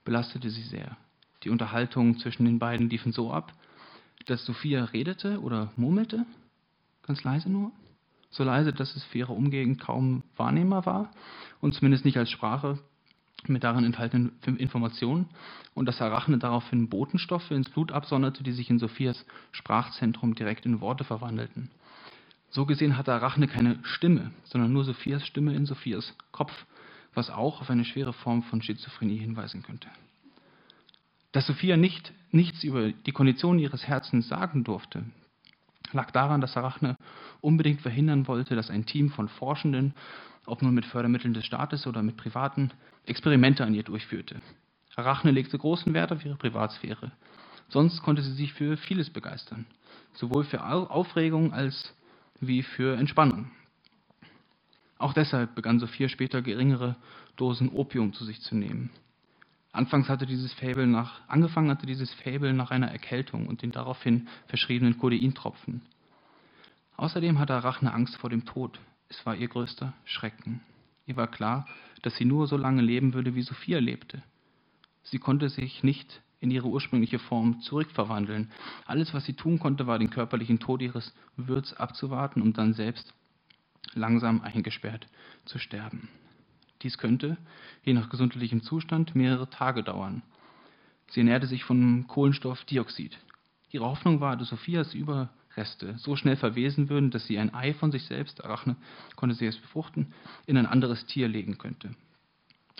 belastete 0.04 0.50
sie 0.50 0.62
sehr. 0.62 0.96
Die 1.42 1.50
Unterhaltungen 1.50 2.18
zwischen 2.18 2.44
den 2.44 2.60
beiden 2.60 2.88
liefen 2.88 3.12
so 3.12 3.32
ab, 3.32 3.52
dass 4.26 4.44
Sophia 4.44 4.84
redete 4.84 5.40
oder 5.40 5.72
murmelte, 5.76 6.24
ganz 7.02 7.24
leise 7.24 7.50
nur, 7.50 7.72
so 8.30 8.44
leise, 8.44 8.72
dass 8.72 8.94
es 8.94 9.04
für 9.04 9.18
ihre 9.18 9.32
Umgegend 9.32 9.80
kaum 9.80 10.22
wahrnehmbar 10.36 10.86
war 10.86 11.10
und 11.60 11.74
zumindest 11.74 12.04
nicht 12.04 12.16
als 12.16 12.30
Sprache 12.30 12.78
mit 13.48 13.64
darin 13.64 13.84
enthaltenen 13.84 14.32
Informationen 14.58 15.28
und 15.74 15.86
dass 15.86 16.00
Arachne 16.00 16.38
daraufhin 16.38 16.88
Botenstoffe 16.88 17.50
ins 17.50 17.70
Blut 17.70 17.92
absonderte, 17.92 18.42
die 18.42 18.52
sich 18.52 18.70
in 18.70 18.78
Sophias 18.78 19.24
Sprachzentrum 19.50 20.34
direkt 20.34 20.66
in 20.66 20.80
Worte 20.80 21.04
verwandelten. 21.04 21.70
So 22.50 22.66
gesehen 22.66 22.96
hatte 22.96 23.12
Arachne 23.12 23.48
keine 23.48 23.78
Stimme, 23.82 24.30
sondern 24.44 24.72
nur 24.72 24.84
Sophias 24.84 25.26
Stimme 25.26 25.54
in 25.54 25.66
Sophias 25.66 26.14
Kopf, 26.32 26.52
was 27.14 27.30
auch 27.30 27.60
auf 27.60 27.70
eine 27.70 27.84
schwere 27.84 28.12
Form 28.12 28.42
von 28.42 28.62
Schizophrenie 28.62 29.18
hinweisen 29.18 29.62
könnte. 29.62 29.88
Dass 31.32 31.46
Sophia 31.46 31.78
nicht, 31.78 32.12
nichts 32.30 32.62
über 32.62 32.92
die 32.92 33.12
Kondition 33.12 33.58
ihres 33.58 33.86
Herzens 33.86 34.28
sagen 34.28 34.64
durfte, 34.64 35.04
lag 35.92 36.10
daran, 36.10 36.42
dass 36.42 36.56
Arachne 36.56 36.96
unbedingt 37.40 37.80
verhindern 37.80 38.28
wollte, 38.28 38.54
dass 38.54 38.70
ein 38.70 38.86
Team 38.86 39.10
von 39.10 39.28
Forschenden, 39.28 39.94
ob 40.46 40.62
nun 40.62 40.74
mit 40.74 40.86
Fördermitteln 40.86 41.34
des 41.34 41.44
Staates 41.44 41.86
oder 41.86 42.02
mit 42.02 42.16
privaten, 42.16 42.70
Experimente 43.06 43.64
an 43.64 43.74
ihr 43.74 43.82
durchführte. 43.82 44.40
Arachne 44.96 45.30
legte 45.30 45.58
großen 45.58 45.92
Wert 45.94 46.12
auf 46.12 46.24
ihre 46.24 46.36
Privatsphäre. 46.36 47.12
Sonst 47.68 48.02
konnte 48.02 48.22
sie 48.22 48.34
sich 48.34 48.52
für 48.52 48.76
vieles 48.76 49.10
begeistern, 49.10 49.66
sowohl 50.12 50.44
für 50.44 50.64
Aufregung 50.64 51.52
als 51.52 51.94
wie 52.40 52.62
für 52.62 52.96
Entspannung. 52.96 53.50
Auch 54.98 55.14
deshalb 55.14 55.54
begann 55.54 55.80
Sophia 55.80 56.08
später 56.08 56.42
geringere 56.42 56.96
Dosen 57.36 57.70
Opium 57.70 58.12
zu 58.12 58.24
sich 58.24 58.40
zu 58.40 58.54
nehmen. 58.54 58.90
Anfangs 59.72 60.08
hatte 60.10 60.26
dieses 60.26 60.52
Fabel 60.52 60.86
nach, 60.86 61.20
angefangen 61.28 61.70
hatte 61.70 61.86
dieses 61.86 62.12
Fabel 62.12 62.52
nach 62.52 62.70
einer 62.70 62.90
Erkältung 62.90 63.46
und 63.46 63.62
den 63.62 63.72
daraufhin 63.72 64.28
verschriebenen 64.46 64.98
Codeintropfen. 64.98 65.80
Außerdem 66.98 67.38
hatte 67.38 67.54
Arachne 67.54 67.92
Angst 67.92 68.16
vor 68.16 68.28
dem 68.28 68.44
Tod. 68.44 68.78
Es 69.12 69.26
war 69.26 69.36
ihr 69.36 69.48
größter 69.48 69.92
Schrecken. 70.06 70.62
Ihr 71.04 71.16
war 71.16 71.26
klar, 71.26 71.66
dass 72.00 72.16
sie 72.16 72.24
nur 72.24 72.46
so 72.46 72.56
lange 72.56 72.80
leben 72.80 73.12
würde, 73.12 73.34
wie 73.34 73.42
Sophia 73.42 73.78
lebte. 73.78 74.22
Sie 75.02 75.18
konnte 75.18 75.50
sich 75.50 75.82
nicht 75.82 76.22
in 76.40 76.50
ihre 76.50 76.68
ursprüngliche 76.68 77.18
Form 77.18 77.60
zurückverwandeln. 77.60 78.50
Alles, 78.86 79.12
was 79.12 79.26
sie 79.26 79.34
tun 79.34 79.58
konnte, 79.58 79.86
war 79.86 79.98
den 79.98 80.08
körperlichen 80.08 80.60
Tod 80.60 80.80
ihres 80.80 81.14
Wirts 81.36 81.74
abzuwarten, 81.74 82.40
um 82.40 82.54
dann 82.54 82.72
selbst 82.72 83.12
langsam 83.92 84.40
eingesperrt 84.40 85.06
zu 85.44 85.58
sterben. 85.58 86.08
Dies 86.80 86.96
könnte, 86.96 87.36
je 87.84 87.92
nach 87.92 88.08
gesundheitlichem 88.08 88.62
Zustand, 88.62 89.14
mehrere 89.14 89.50
Tage 89.50 89.82
dauern. 89.82 90.22
Sie 91.08 91.20
ernährte 91.20 91.46
sich 91.46 91.64
von 91.64 92.06
Kohlenstoffdioxid. 92.08 93.18
Ihre 93.72 93.84
Hoffnung 93.84 94.20
war, 94.20 94.38
dass 94.38 94.48
Sophias 94.48 94.94
Überreste 95.52 95.98
so 95.98 96.16
schnell 96.16 96.36
verwesen 96.36 96.88
würden, 96.88 97.10
dass 97.10 97.26
sie 97.26 97.38
ein 97.38 97.54
Ei 97.54 97.74
von 97.74 97.92
sich 97.92 98.04
selbst, 98.04 98.44
Arachne 98.44 98.76
konnte 99.16 99.34
sie 99.34 99.46
es 99.46 99.58
befruchten, 99.58 100.12
in 100.46 100.56
ein 100.56 100.66
anderes 100.66 101.04
Tier 101.06 101.28
legen 101.28 101.58
könnte. 101.58 101.94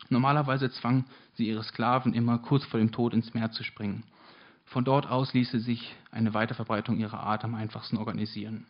Normalerweise 0.08 0.70
zwang 0.70 1.04
sie 1.34 1.48
ihre 1.48 1.62
Sklaven 1.62 2.14
immer 2.14 2.38
kurz 2.38 2.64
vor 2.64 2.80
dem 2.80 2.90
Tod 2.90 3.12
ins 3.12 3.34
Meer 3.34 3.50
zu 3.50 3.62
springen. 3.62 4.04
Von 4.64 4.84
dort 4.84 5.06
aus 5.06 5.34
ließe 5.34 5.60
sich 5.60 5.94
eine 6.10 6.32
Weiterverbreitung 6.34 6.98
ihrer 6.98 7.20
Art 7.20 7.44
am 7.44 7.54
einfachsten 7.54 7.98
organisieren. 7.98 8.66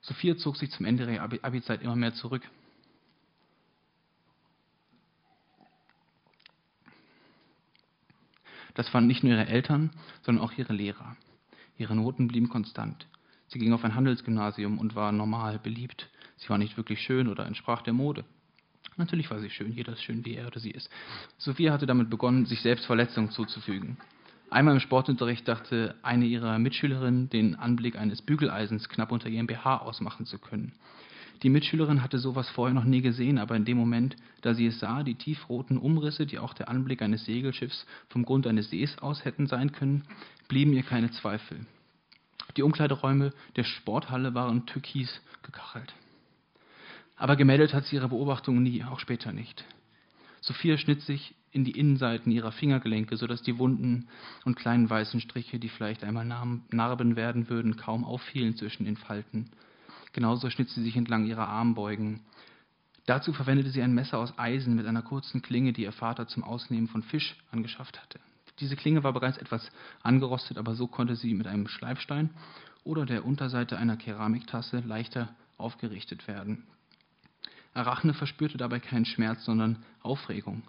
Sophia 0.00 0.36
zog 0.36 0.56
sich 0.56 0.70
zum 0.70 0.84
Ende 0.84 1.10
ihrer 1.12 1.22
Abi-Zeit 1.22 1.82
immer 1.82 1.96
mehr 1.96 2.14
zurück. 2.14 2.42
Das 8.74 8.88
fanden 8.88 9.06
nicht 9.06 9.22
nur 9.22 9.34
ihre 9.34 9.46
Eltern, 9.46 9.90
sondern 10.22 10.44
auch 10.44 10.52
ihre 10.52 10.72
Lehrer. 10.72 11.16
Ihre 11.76 11.96
Noten 11.96 12.28
blieben 12.28 12.48
konstant. 12.48 13.06
Sie 13.48 13.58
ging 13.58 13.72
auf 13.72 13.84
ein 13.84 13.94
Handelsgymnasium 13.94 14.78
und 14.78 14.94
war 14.94 15.12
normal, 15.12 15.58
beliebt. 15.58 16.08
Sie 16.36 16.48
war 16.48 16.58
nicht 16.58 16.76
wirklich 16.76 17.00
schön 17.00 17.28
oder 17.28 17.46
entsprach 17.46 17.82
der 17.82 17.92
Mode. 17.92 18.24
Natürlich 18.96 19.30
war 19.30 19.40
sie 19.40 19.50
schön, 19.50 19.72
jeder 19.72 19.92
ist 19.92 20.02
schön, 20.02 20.24
wie 20.24 20.34
er 20.34 20.46
oder 20.46 20.60
sie 20.60 20.70
ist. 20.70 20.88
Sophia 21.38 21.72
hatte 21.72 21.86
damit 21.86 22.10
begonnen, 22.10 22.46
sich 22.46 22.60
selbst 22.60 22.86
Verletzungen 22.86 23.30
zuzufügen. 23.30 23.96
Einmal 24.50 24.74
im 24.74 24.80
Sportunterricht 24.80 25.48
dachte 25.48 25.96
eine 26.02 26.26
ihrer 26.26 26.58
Mitschülerinnen, 26.60 27.28
den 27.28 27.56
Anblick 27.56 27.96
eines 27.96 28.22
Bügeleisens 28.22 28.88
knapp 28.88 29.10
unter 29.10 29.28
ihrem 29.28 29.48
BH 29.48 29.78
ausmachen 29.78 30.26
zu 30.26 30.38
können. 30.38 30.72
Die 31.42 31.50
Mitschülerin 31.50 32.02
hatte 32.02 32.18
sowas 32.18 32.48
vorher 32.50 32.74
noch 32.74 32.84
nie 32.84 33.02
gesehen, 33.02 33.38
aber 33.38 33.56
in 33.56 33.64
dem 33.64 33.76
Moment, 33.76 34.16
da 34.42 34.54
sie 34.54 34.66
es 34.66 34.78
sah, 34.78 35.02
die 35.02 35.16
tiefroten 35.16 35.76
Umrisse, 35.76 36.24
die 36.24 36.38
auch 36.38 36.54
der 36.54 36.68
Anblick 36.68 37.02
eines 37.02 37.24
Segelschiffs 37.24 37.84
vom 38.08 38.24
Grund 38.24 38.46
eines 38.46 38.70
Sees 38.70 38.96
aus 38.98 39.24
hätten 39.24 39.48
sein 39.48 39.72
können, 39.72 40.04
blieben 40.54 40.72
ihr 40.72 40.84
keine 40.84 41.10
Zweifel. 41.10 41.66
Die 42.56 42.62
Umkleideräume 42.62 43.32
der 43.56 43.64
Sporthalle 43.64 44.34
waren 44.34 44.66
türkis 44.66 45.20
gekachelt. 45.42 45.92
Aber 47.16 47.34
gemeldet 47.34 47.74
hat 47.74 47.86
sie 47.86 47.96
ihre 47.96 48.10
Beobachtungen 48.10 48.62
nie, 48.62 48.84
auch 48.84 49.00
später 49.00 49.32
nicht. 49.32 49.64
Sophia 50.40 50.78
schnitt 50.78 51.02
sich 51.02 51.34
in 51.50 51.64
die 51.64 51.76
Innenseiten 51.76 52.30
ihrer 52.30 52.52
Fingergelenke, 52.52 53.16
sodass 53.16 53.42
die 53.42 53.58
Wunden 53.58 54.06
und 54.44 54.54
kleinen 54.54 54.88
weißen 54.88 55.20
Striche, 55.20 55.58
die 55.58 55.68
vielleicht 55.68 56.04
einmal 56.04 56.24
Narben 56.24 57.16
werden 57.16 57.48
würden, 57.48 57.76
kaum 57.76 58.04
auffielen 58.04 58.54
zwischen 58.54 58.84
den 58.84 58.96
Falten. 58.96 59.50
Genauso 60.12 60.50
schnitt 60.50 60.68
sie 60.68 60.84
sich 60.84 60.94
entlang 60.94 61.26
ihrer 61.26 61.48
Armbeugen. 61.48 62.20
Dazu 63.06 63.32
verwendete 63.32 63.70
sie 63.70 63.82
ein 63.82 63.92
Messer 63.92 64.18
aus 64.18 64.38
Eisen 64.38 64.76
mit 64.76 64.86
einer 64.86 65.02
kurzen 65.02 65.42
Klinge, 65.42 65.72
die 65.72 65.82
ihr 65.82 65.90
Vater 65.90 66.28
zum 66.28 66.44
Ausnehmen 66.44 66.86
von 66.86 67.02
Fisch 67.02 67.34
angeschafft 67.50 68.00
hatte. 68.00 68.20
Diese 68.60 68.76
Klinge 68.76 69.02
war 69.02 69.12
bereits 69.12 69.38
etwas 69.38 69.70
angerostet, 70.02 70.58
aber 70.58 70.74
so 70.74 70.86
konnte 70.86 71.16
sie 71.16 71.34
mit 71.34 71.46
einem 71.46 71.66
Schleifstein 71.66 72.30
oder 72.84 73.06
der 73.06 73.24
Unterseite 73.24 73.78
einer 73.78 73.96
Keramiktasse 73.96 74.80
leichter 74.80 75.34
aufgerichtet 75.56 76.28
werden. 76.28 76.64
Arachne 77.72 78.14
verspürte 78.14 78.56
dabei 78.56 78.78
keinen 78.78 79.04
Schmerz, 79.04 79.44
sondern 79.44 79.82
Aufregung. 80.02 80.62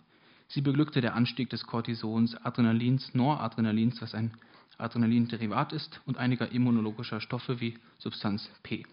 Sie 0.48 0.62
beglückte 0.62 1.01
der 1.01 1.15
Anstieg 1.15 1.50
des 1.50 1.65
Cortisons, 1.65 2.36
Adrenalins, 2.44 3.13
Noradrenalins, 3.13 4.01
was 4.01 4.15
ein 4.15 4.32
Adrenalinderivat 4.77 5.74
ist, 5.74 6.01
und 6.06 6.18
einiger 6.18 6.51
immunologischer 6.51 7.22
Stoffe 7.22 7.60
wie 7.62 7.77
Substanz 8.00 8.50
P. 8.63 8.86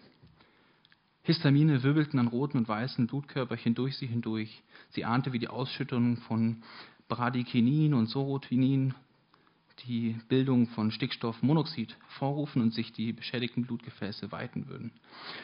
Histamine 1.23 1.83
wirbelten 1.83 2.19
an 2.19 2.27
roten 2.27 2.57
und 2.57 2.67
weißen 2.67 3.07
Blutkörperchen 3.07 3.75
durch 3.75 3.97
sie 3.97 4.07
hindurch. 4.07 4.61
Sie 4.89 5.05
ahnte, 5.05 5.31
wie 5.31 5.39
die 5.39 5.47
Ausschüttung 5.47 6.17
von 6.17 6.63
Bradykinin 7.07 7.93
und 7.93 8.07
Sorotinin 8.07 8.93
die 9.87 10.15
Bildung 10.29 10.67
von 10.67 10.91
Stickstoffmonoxid 10.91 11.97
vorrufen 12.07 12.61
und 12.61 12.73
sich 12.73 12.93
die 12.93 13.11
beschädigten 13.11 13.65
Blutgefäße 13.65 14.31
weiten 14.31 14.67
würden. 14.67 14.91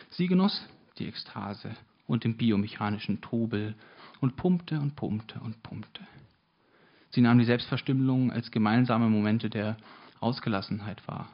Sie 0.10 0.28
genoss 0.28 0.66
die 0.98 1.08
Ekstase 1.08 1.76
und 2.08 2.24
den 2.24 2.38
biomechanischen 2.38 3.22
Trubel 3.22 3.76
und 4.22 4.36
pumpte 4.36 4.80
und 4.80 4.96
pumpte 4.96 5.40
und 5.40 5.62
pumpte. 5.64 6.02
Sie 7.12 7.22
nahm 7.22 7.40
die 7.40 7.46
Selbstverstümmelung 7.46 8.32
als 8.32 8.52
gemeinsame 8.52 9.10
Momente 9.10 9.50
der 9.50 9.78
Ausgelassenheit 10.20 11.08
wahr, 11.08 11.30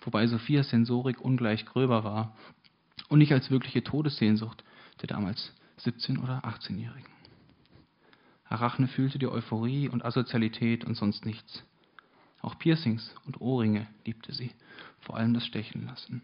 wobei 0.00 0.26
Sophias 0.26 0.70
Sensorik 0.70 1.20
ungleich 1.20 1.64
gröber 1.64 2.02
war 2.02 2.36
und 3.08 3.18
nicht 3.18 3.32
als 3.32 3.50
wirkliche 3.50 3.84
Todessehnsucht 3.84 4.64
der 5.00 5.08
damals 5.08 5.52
17- 5.80 6.22
oder 6.22 6.44
18-Jährigen. 6.44 7.10
Arachne 8.52 8.86
fühlte 8.86 9.18
die 9.18 9.28
Euphorie 9.28 9.88
und 9.88 10.04
Asozialität 10.04 10.84
und 10.84 10.94
sonst 10.94 11.24
nichts. 11.24 11.64
Auch 12.42 12.58
Piercings 12.58 13.14
und 13.24 13.40
Ohrringe 13.40 13.86
liebte 14.04 14.32
sie, 14.32 14.50
vor 15.00 15.16
allem 15.16 15.32
das 15.32 15.46
Stechen 15.46 15.86
lassen. 15.86 16.22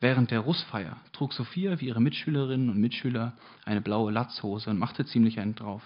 Während 0.00 0.30
der 0.32 0.40
Russfeier 0.40 0.96
trug 1.12 1.32
Sophia 1.32 1.80
wie 1.80 1.86
ihre 1.86 2.00
Mitschülerinnen 2.00 2.70
und 2.70 2.78
Mitschüler 2.80 3.34
eine 3.64 3.80
blaue 3.80 4.10
Latzhose 4.10 4.68
und 4.68 4.78
machte 4.78 5.06
ziemlich 5.06 5.38
einen 5.38 5.54
drauf. 5.54 5.82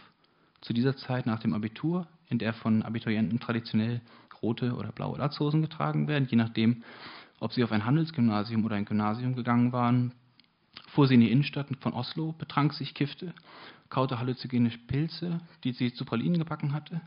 Zu 0.63 0.73
dieser 0.73 0.97
Zeit 0.97 1.27
nach 1.27 1.39
dem 1.39 1.53
Abitur, 1.53 2.07
in 2.29 2.39
der 2.39 2.55
von 2.55 2.83
Abiturienten 2.83 3.39
traditionell 3.39 4.01
rote 4.43 4.75
oder 4.75 4.91
blaue 4.91 5.19
Latzhosen 5.19 5.63
getragen 5.63 6.09
werden, 6.09 6.27
je 6.31 6.37
nachdem, 6.37 6.83
ob 7.41 7.53
sie 7.53 7.63
auf 7.63 7.73
ein 7.73 7.85
Handelsgymnasium 7.85 8.65
oder 8.65 8.77
ein 8.77 8.87
Gymnasium 8.87 9.37
gegangen 9.37 9.73
waren, 9.73 10.13
fuhr 10.89 11.07
sie 11.07 11.15
in 11.15 11.21
die 11.21 11.31
Innenstadt 11.31 11.69
von 11.81 11.93
Oslo, 11.93 12.33
betrank 12.33 12.73
sich, 12.73 12.95
kiffte, 12.95 13.35
kaute 13.89 14.19
halluzinogenische 14.19 14.79
Pilze, 14.79 15.41
die 15.65 15.73
sie 15.73 15.93
zu 15.93 16.05
Pralinen 16.05 16.39
gebacken 16.39 16.73
hatte, 16.73 17.01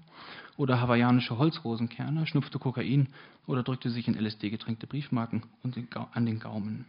oder 0.57 0.79
hawaiianische 0.81 1.38
Holzrosenkerne, 1.38 2.27
schnupfte 2.27 2.59
Kokain 2.59 3.09
oder 3.47 3.63
drückte 3.63 3.89
sich 3.89 4.07
in 4.07 4.15
LSD 4.15 4.49
getränkte 4.49 4.88
Briefmarken 4.88 5.43
an 5.63 6.25
den 6.25 6.39
Gaumen. 6.39 6.85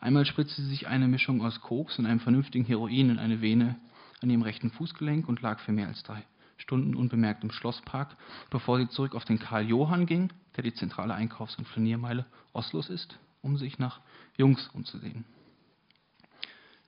Einmal 0.00 0.26
spritzte 0.26 0.62
sie 0.62 0.68
sich 0.68 0.86
eine 0.86 1.08
Mischung 1.08 1.42
aus 1.42 1.60
Koks 1.60 1.98
und 1.98 2.06
einem 2.06 2.20
vernünftigen 2.20 2.66
Heroin 2.66 3.10
in 3.10 3.18
eine 3.18 3.40
Vene 3.40 3.76
an 4.20 4.30
ihrem 4.30 4.42
rechten 4.42 4.70
Fußgelenk 4.70 5.28
und 5.28 5.40
lag 5.40 5.60
für 5.60 5.72
mehr 5.72 5.88
als 5.88 6.02
drei 6.02 6.24
Stunden 6.56 6.94
unbemerkt 6.94 7.42
im 7.42 7.50
Schlosspark, 7.50 8.16
bevor 8.50 8.78
sie 8.78 8.88
zurück 8.88 9.14
auf 9.14 9.24
den 9.24 9.38
Karl 9.38 9.66
Johann 9.66 10.06
ging, 10.06 10.30
der 10.56 10.64
die 10.64 10.74
zentrale 10.74 11.14
Einkaufs- 11.14 11.56
und 11.56 11.66
Flaniermeile 11.66 12.26
Oslos 12.52 12.90
ist, 12.90 13.18
um 13.42 13.56
sich 13.56 13.78
nach 13.78 14.00
Jungs 14.36 14.68
umzusehen. 14.68 15.24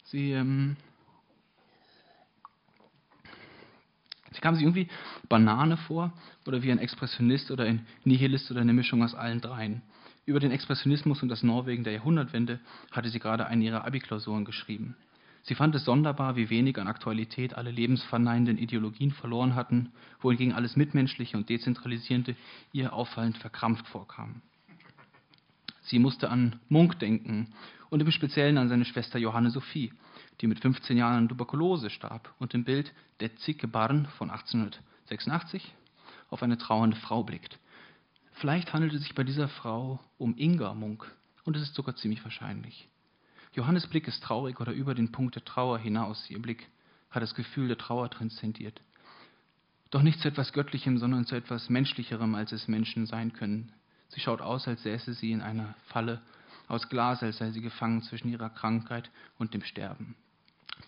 Sie, 0.06 0.30
ähm, 0.32 0.76
sie 4.30 4.40
kam 4.40 4.54
sich 4.54 4.62
irgendwie 4.62 4.88
Banane 5.28 5.76
vor 5.76 6.12
oder 6.46 6.62
wie 6.62 6.70
ein 6.70 6.78
Expressionist 6.78 7.50
oder 7.50 7.64
ein 7.64 7.86
Nihilist 8.04 8.50
oder 8.50 8.60
eine 8.60 8.72
Mischung 8.72 9.02
aus 9.02 9.14
allen 9.14 9.40
dreien. 9.40 9.82
Über 10.24 10.38
den 10.38 10.52
Expressionismus 10.52 11.22
und 11.22 11.28
das 11.28 11.42
Norwegen 11.42 11.84
der 11.84 11.92
Jahrhundertwende 11.92 12.60
hatte 12.92 13.08
sie 13.08 13.18
gerade 13.18 13.46
eine 13.46 13.64
ihrer 13.64 13.84
Abi-Klausuren 13.84 14.44
geschrieben. 14.44 14.96
Sie 15.42 15.54
fand 15.54 15.74
es 15.76 15.84
sonderbar, 15.84 16.34
wie 16.34 16.50
wenig 16.50 16.78
an 16.78 16.88
Aktualität 16.88 17.54
alle 17.54 17.70
lebensverneinenden 17.70 18.58
Ideologien 18.58 19.12
verloren 19.12 19.54
hatten, 19.54 19.92
wohingegen 20.20 20.52
alles 20.52 20.74
Mitmenschliche 20.76 21.36
und 21.36 21.48
Dezentralisierende 21.48 22.34
ihr 22.72 22.92
auffallend 22.92 23.38
verkrampft 23.38 23.86
vorkam. 23.86 24.42
Sie 25.86 26.00
musste 26.00 26.30
an 26.30 26.58
Munk 26.68 26.98
denken 26.98 27.54
und 27.90 28.00
im 28.00 28.10
Speziellen 28.10 28.58
an 28.58 28.68
seine 28.68 28.84
Schwester 28.84 29.20
Johanne 29.20 29.50
Sophie, 29.50 29.92
die 30.40 30.48
mit 30.48 30.58
15 30.58 30.96
Jahren 30.96 31.16
an 31.16 31.28
Tuberkulose 31.28 31.90
starb 31.90 32.34
und 32.40 32.54
im 32.54 32.64
Bild 32.64 32.92
Der 33.20 33.36
Zicke 33.36 33.68
Barn 33.68 34.06
von 34.18 34.30
1886 34.30 35.72
auf 36.28 36.42
eine 36.42 36.58
trauernde 36.58 36.96
Frau 36.96 37.22
blickt. 37.22 37.60
Vielleicht 38.32 38.72
handelt 38.72 38.94
es 38.94 39.02
sich 39.02 39.14
bei 39.14 39.22
dieser 39.22 39.48
Frau 39.48 40.00
um 40.18 40.36
Inga 40.36 40.74
Munk 40.74 41.06
und 41.44 41.56
es 41.56 41.62
ist 41.62 41.74
sogar 41.74 41.94
ziemlich 41.94 42.22
wahrscheinlich. 42.24 42.88
Johannes 43.54 43.86
Blick 43.86 44.08
ist 44.08 44.24
traurig 44.24 44.60
oder 44.60 44.72
über 44.72 44.94
den 44.94 45.12
Punkt 45.12 45.36
der 45.36 45.44
Trauer 45.44 45.78
hinaus. 45.78 46.28
Ihr 46.28 46.42
Blick 46.42 46.68
hat 47.10 47.22
das 47.22 47.36
Gefühl 47.36 47.68
der 47.68 47.78
Trauer 47.78 48.10
transzendiert. 48.10 48.82
Doch 49.90 50.02
nicht 50.02 50.18
zu 50.18 50.26
etwas 50.26 50.52
Göttlichem, 50.52 50.98
sondern 50.98 51.26
zu 51.26 51.36
etwas 51.36 51.70
Menschlicherem, 51.70 52.34
als 52.34 52.50
es 52.50 52.66
Menschen 52.66 53.06
sein 53.06 53.32
können. 53.32 53.72
Sie 54.08 54.20
schaut 54.20 54.40
aus, 54.40 54.66
als 54.68 54.82
säße 54.82 55.14
sie 55.14 55.32
in 55.32 55.40
einer 55.40 55.74
Falle 55.86 56.20
aus 56.68 56.88
Glas, 56.88 57.22
als 57.22 57.38
sei 57.38 57.50
sie 57.50 57.60
gefangen 57.60 58.02
zwischen 58.02 58.28
ihrer 58.28 58.50
Krankheit 58.50 59.10
und 59.38 59.54
dem 59.54 59.62
Sterben. 59.62 60.16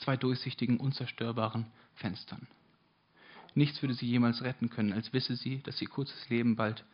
Zwei 0.00 0.16
durchsichtigen, 0.16 0.78
unzerstörbaren 0.78 1.66
Fenstern. 1.94 2.46
Nichts 3.54 3.82
würde 3.82 3.94
sie 3.94 4.06
jemals 4.06 4.42
retten 4.42 4.70
können, 4.70 4.92
als 4.92 5.12
wisse 5.12 5.34
sie, 5.34 5.62
dass 5.62 5.80
ihr 5.80 5.88
kurzes 5.88 6.28
Leben 6.28 6.56
bald 6.56 6.84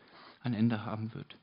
ein 0.42 0.54
Ende 0.54 0.84
haben 0.84 1.12
wird. 1.14 1.36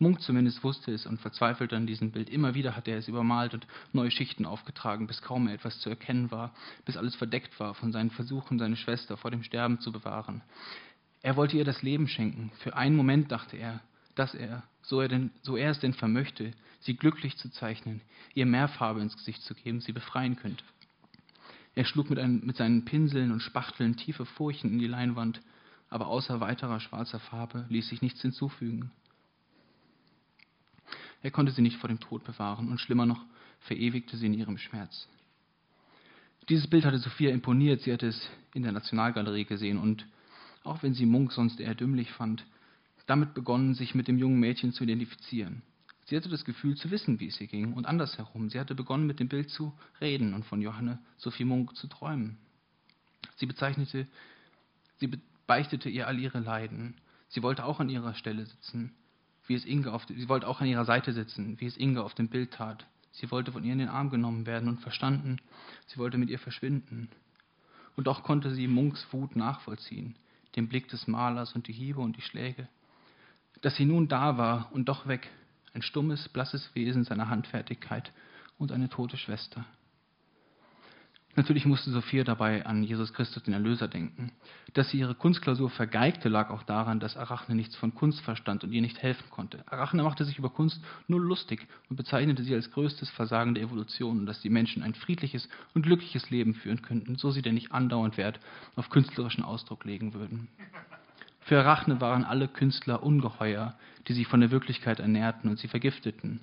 Munk 0.00 0.20
zumindest 0.20 0.62
wusste 0.62 0.92
es 0.92 1.06
und 1.06 1.20
verzweifelte 1.20 1.76
an 1.76 1.86
diesem 1.86 2.12
Bild. 2.12 2.30
Immer 2.30 2.54
wieder 2.54 2.76
hatte 2.76 2.92
er 2.92 2.98
es 2.98 3.08
übermalt 3.08 3.54
und 3.54 3.66
neue 3.92 4.12
Schichten 4.12 4.46
aufgetragen, 4.46 5.08
bis 5.08 5.22
kaum 5.22 5.44
mehr 5.44 5.54
etwas 5.54 5.80
zu 5.80 5.90
erkennen 5.90 6.30
war, 6.30 6.54
bis 6.84 6.96
alles 6.96 7.16
verdeckt 7.16 7.58
war 7.58 7.74
von 7.74 7.90
seinen 7.90 8.10
Versuchen, 8.10 8.60
seine 8.60 8.76
Schwester 8.76 9.16
vor 9.16 9.32
dem 9.32 9.42
Sterben 9.42 9.80
zu 9.80 9.90
bewahren. 9.90 10.42
Er 11.22 11.34
wollte 11.34 11.56
ihr 11.56 11.64
das 11.64 11.82
Leben 11.82 12.06
schenken. 12.06 12.52
Für 12.60 12.76
einen 12.76 12.94
Moment 12.94 13.32
dachte 13.32 13.56
er, 13.56 13.80
dass 14.18 14.34
er, 14.34 14.64
so 14.82 15.00
er, 15.00 15.08
denn, 15.08 15.30
so 15.42 15.56
er 15.56 15.70
es 15.70 15.80
denn 15.80 15.94
vermöchte, 15.94 16.52
sie 16.80 16.96
glücklich 16.96 17.36
zu 17.36 17.50
zeichnen, 17.50 18.00
ihr 18.34 18.46
mehr 18.46 18.68
Farbe 18.68 19.00
ins 19.00 19.16
Gesicht 19.16 19.42
zu 19.42 19.54
geben, 19.54 19.80
sie 19.80 19.92
befreien 19.92 20.36
könnte. 20.36 20.64
Er 21.74 21.84
schlug 21.84 22.10
mit, 22.10 22.18
einem, 22.18 22.44
mit 22.44 22.56
seinen 22.56 22.84
Pinseln 22.84 23.30
und 23.30 23.40
Spachteln 23.40 23.96
tiefe 23.96 24.24
Furchen 24.24 24.72
in 24.72 24.78
die 24.80 24.88
Leinwand, 24.88 25.40
aber 25.88 26.08
außer 26.08 26.40
weiterer 26.40 26.80
schwarzer 26.80 27.20
Farbe 27.20 27.66
ließ 27.68 27.88
sich 27.88 28.02
nichts 28.02 28.20
hinzufügen. 28.20 28.90
Er 31.22 31.30
konnte 31.30 31.52
sie 31.52 31.62
nicht 31.62 31.76
vor 31.76 31.88
dem 31.88 32.00
Tod 32.00 32.24
bewahren 32.24 32.68
und 32.68 32.80
schlimmer 32.80 33.06
noch, 33.06 33.24
verewigte 33.60 34.16
sie 34.16 34.26
in 34.26 34.34
ihrem 34.34 34.58
Schmerz. 34.58 35.08
Dieses 36.48 36.66
Bild 36.66 36.84
hatte 36.84 36.98
Sophia 36.98 37.30
imponiert, 37.30 37.82
sie 37.82 37.92
hatte 37.92 38.08
es 38.08 38.28
in 38.54 38.62
der 38.62 38.72
Nationalgalerie 38.72 39.44
gesehen 39.44 39.78
und 39.78 40.06
auch 40.64 40.82
wenn 40.82 40.94
sie 40.94 41.06
Munk 41.06 41.32
sonst 41.32 41.60
eher 41.60 41.74
dümmlich 41.74 42.10
fand, 42.12 42.44
damit 43.08 43.32
begonnen, 43.34 43.74
sich 43.74 43.94
mit 43.94 44.06
dem 44.06 44.18
jungen 44.18 44.38
Mädchen 44.38 44.72
zu 44.72 44.84
identifizieren. 44.84 45.62
Sie 46.04 46.16
hatte 46.16 46.28
das 46.28 46.44
Gefühl 46.44 46.76
zu 46.76 46.90
wissen, 46.90 47.20
wie 47.20 47.28
es 47.28 47.40
ihr 47.40 47.46
ging, 47.46 47.72
und 47.72 47.86
andersherum. 47.86 48.50
Sie 48.50 48.60
hatte 48.60 48.74
begonnen, 48.74 49.06
mit 49.06 49.18
dem 49.18 49.28
Bild 49.28 49.50
zu 49.50 49.72
reden 50.00 50.34
und 50.34 50.44
von 50.44 50.60
Johanne 50.60 50.98
Sophie 51.16 51.44
Munk 51.44 51.74
zu 51.74 51.86
träumen. 51.86 52.36
Sie 53.36 53.46
bezeichnete, 53.46 54.06
sie 54.98 55.10
beichtete 55.46 55.88
ihr 55.88 56.06
all 56.06 56.18
ihre 56.18 56.40
Leiden. 56.40 56.94
Sie 57.28 57.42
wollte 57.42 57.64
auch 57.64 57.80
an 57.80 57.88
ihrer 57.88 58.14
Stelle 58.14 58.44
sitzen, 58.44 58.92
wie 59.46 59.54
es 59.54 59.64
Inge 59.64 59.90
auf, 59.92 60.06
sie 60.06 60.28
wollte 60.28 60.46
auch 60.46 60.60
an 60.60 60.66
ihrer 60.66 60.84
Seite 60.84 61.12
sitzen, 61.12 61.58
wie 61.60 61.66
es 61.66 61.78
Inge 61.78 62.02
auf 62.02 62.14
dem 62.14 62.28
Bild 62.28 62.52
tat. 62.52 62.86
Sie 63.12 63.30
wollte 63.30 63.52
von 63.52 63.64
ihr 63.64 63.72
in 63.72 63.78
den 63.78 63.88
Arm 63.88 64.10
genommen 64.10 64.44
werden 64.44 64.68
und 64.68 64.80
verstanden. 64.80 65.38
Sie 65.86 65.96
wollte 65.96 66.18
mit 66.18 66.28
ihr 66.28 66.38
verschwinden. 66.38 67.08
Und 67.96 68.06
doch 68.06 68.22
konnte 68.22 68.54
sie 68.54 68.68
Munks 68.68 69.06
Wut 69.12 69.34
nachvollziehen, 69.34 70.14
den 70.56 70.68
Blick 70.68 70.88
des 70.88 71.06
Malers 71.08 71.54
und 71.54 71.68
die 71.68 71.72
Hiebe 71.72 72.00
und 72.00 72.16
die 72.16 72.22
Schläge. 72.22 72.68
Dass 73.60 73.76
sie 73.76 73.84
nun 73.84 74.08
da 74.08 74.38
war 74.38 74.68
und 74.72 74.88
doch 74.88 75.06
weg, 75.06 75.28
ein 75.74 75.82
stummes, 75.82 76.28
blasses 76.28 76.74
Wesen 76.74 77.04
seiner 77.04 77.28
Handfertigkeit 77.28 78.12
und 78.58 78.72
eine 78.72 78.88
tote 78.88 79.16
Schwester. 79.16 79.64
Natürlich 81.38 81.66
musste 81.66 81.92
Sophia 81.92 82.24
dabei 82.24 82.66
an 82.66 82.82
Jesus 82.82 83.12
Christus, 83.12 83.44
den 83.44 83.54
Erlöser, 83.54 83.86
denken. 83.86 84.32
Dass 84.74 84.90
sie 84.90 84.98
ihre 84.98 85.14
Kunstklausur 85.14 85.70
vergeigte, 85.70 86.28
lag 86.28 86.50
auch 86.50 86.64
daran, 86.64 86.98
dass 86.98 87.16
Arachne 87.16 87.54
nichts 87.54 87.76
von 87.76 87.94
Kunst 87.94 88.20
verstand 88.22 88.64
und 88.64 88.72
ihr 88.72 88.80
nicht 88.80 89.00
helfen 89.00 89.30
konnte. 89.30 89.62
Arachne 89.70 90.02
machte 90.02 90.24
sich 90.24 90.36
über 90.36 90.50
Kunst 90.50 90.82
nur 91.06 91.20
lustig 91.20 91.68
und 91.88 91.96
bezeichnete 91.96 92.42
sie 92.42 92.56
als 92.56 92.72
größtes 92.72 93.10
Versagen 93.10 93.54
der 93.54 93.62
Evolution 93.62 94.18
und 94.18 94.26
dass 94.26 94.40
die 94.40 94.50
Menschen 94.50 94.82
ein 94.82 94.94
friedliches 94.94 95.48
und 95.74 95.82
glückliches 95.82 96.28
Leben 96.30 96.54
führen 96.54 96.82
könnten, 96.82 97.14
so 97.14 97.30
sie 97.30 97.42
denn 97.42 97.54
nicht 97.54 97.70
andauernd 97.70 98.16
Wert 98.16 98.40
auf 98.74 98.90
künstlerischen 98.90 99.44
Ausdruck 99.44 99.84
legen 99.84 100.14
würden. 100.14 100.48
Für 101.48 101.60
Arachne 101.60 102.00
waren 102.00 102.24
alle 102.24 102.46
Künstler 102.46 103.02
Ungeheuer, 103.02 103.74
die 104.06 104.12
sich 104.12 104.26
von 104.26 104.40
der 104.40 104.50
Wirklichkeit 104.50 105.00
ernährten 105.00 105.50
und 105.50 105.58
sie 105.58 105.68
vergifteten. 105.68 106.40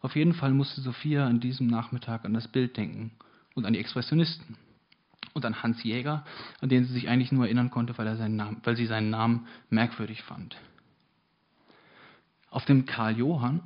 Auf 0.00 0.16
jeden 0.16 0.34
Fall 0.34 0.52
musste 0.52 0.80
Sophia 0.80 1.26
an 1.26 1.40
diesem 1.40 1.66
Nachmittag 1.66 2.24
an 2.24 2.34
das 2.34 2.48
Bild 2.48 2.76
denken– 2.76 3.12
und 3.54 3.66
an 3.66 3.72
die 3.72 3.78
Expressionisten 3.78 4.56
und 5.34 5.44
an 5.44 5.62
Hans 5.62 5.82
Jäger, 5.82 6.24
an 6.60 6.68
den 6.68 6.84
sie 6.84 6.92
sich 6.92 7.08
eigentlich 7.08 7.32
nur 7.32 7.44
erinnern 7.44 7.70
konnte, 7.70 7.96
weil, 7.98 8.06
er 8.06 8.16
seinen 8.16 8.36
Namen, 8.36 8.60
weil 8.64 8.76
sie 8.76 8.86
seinen 8.86 9.10
Namen 9.10 9.46
merkwürdig 9.68 10.22
fand. 10.22 10.56
Auf 12.50 12.64
dem 12.64 12.86
Karl 12.86 13.16
Johann 13.16 13.60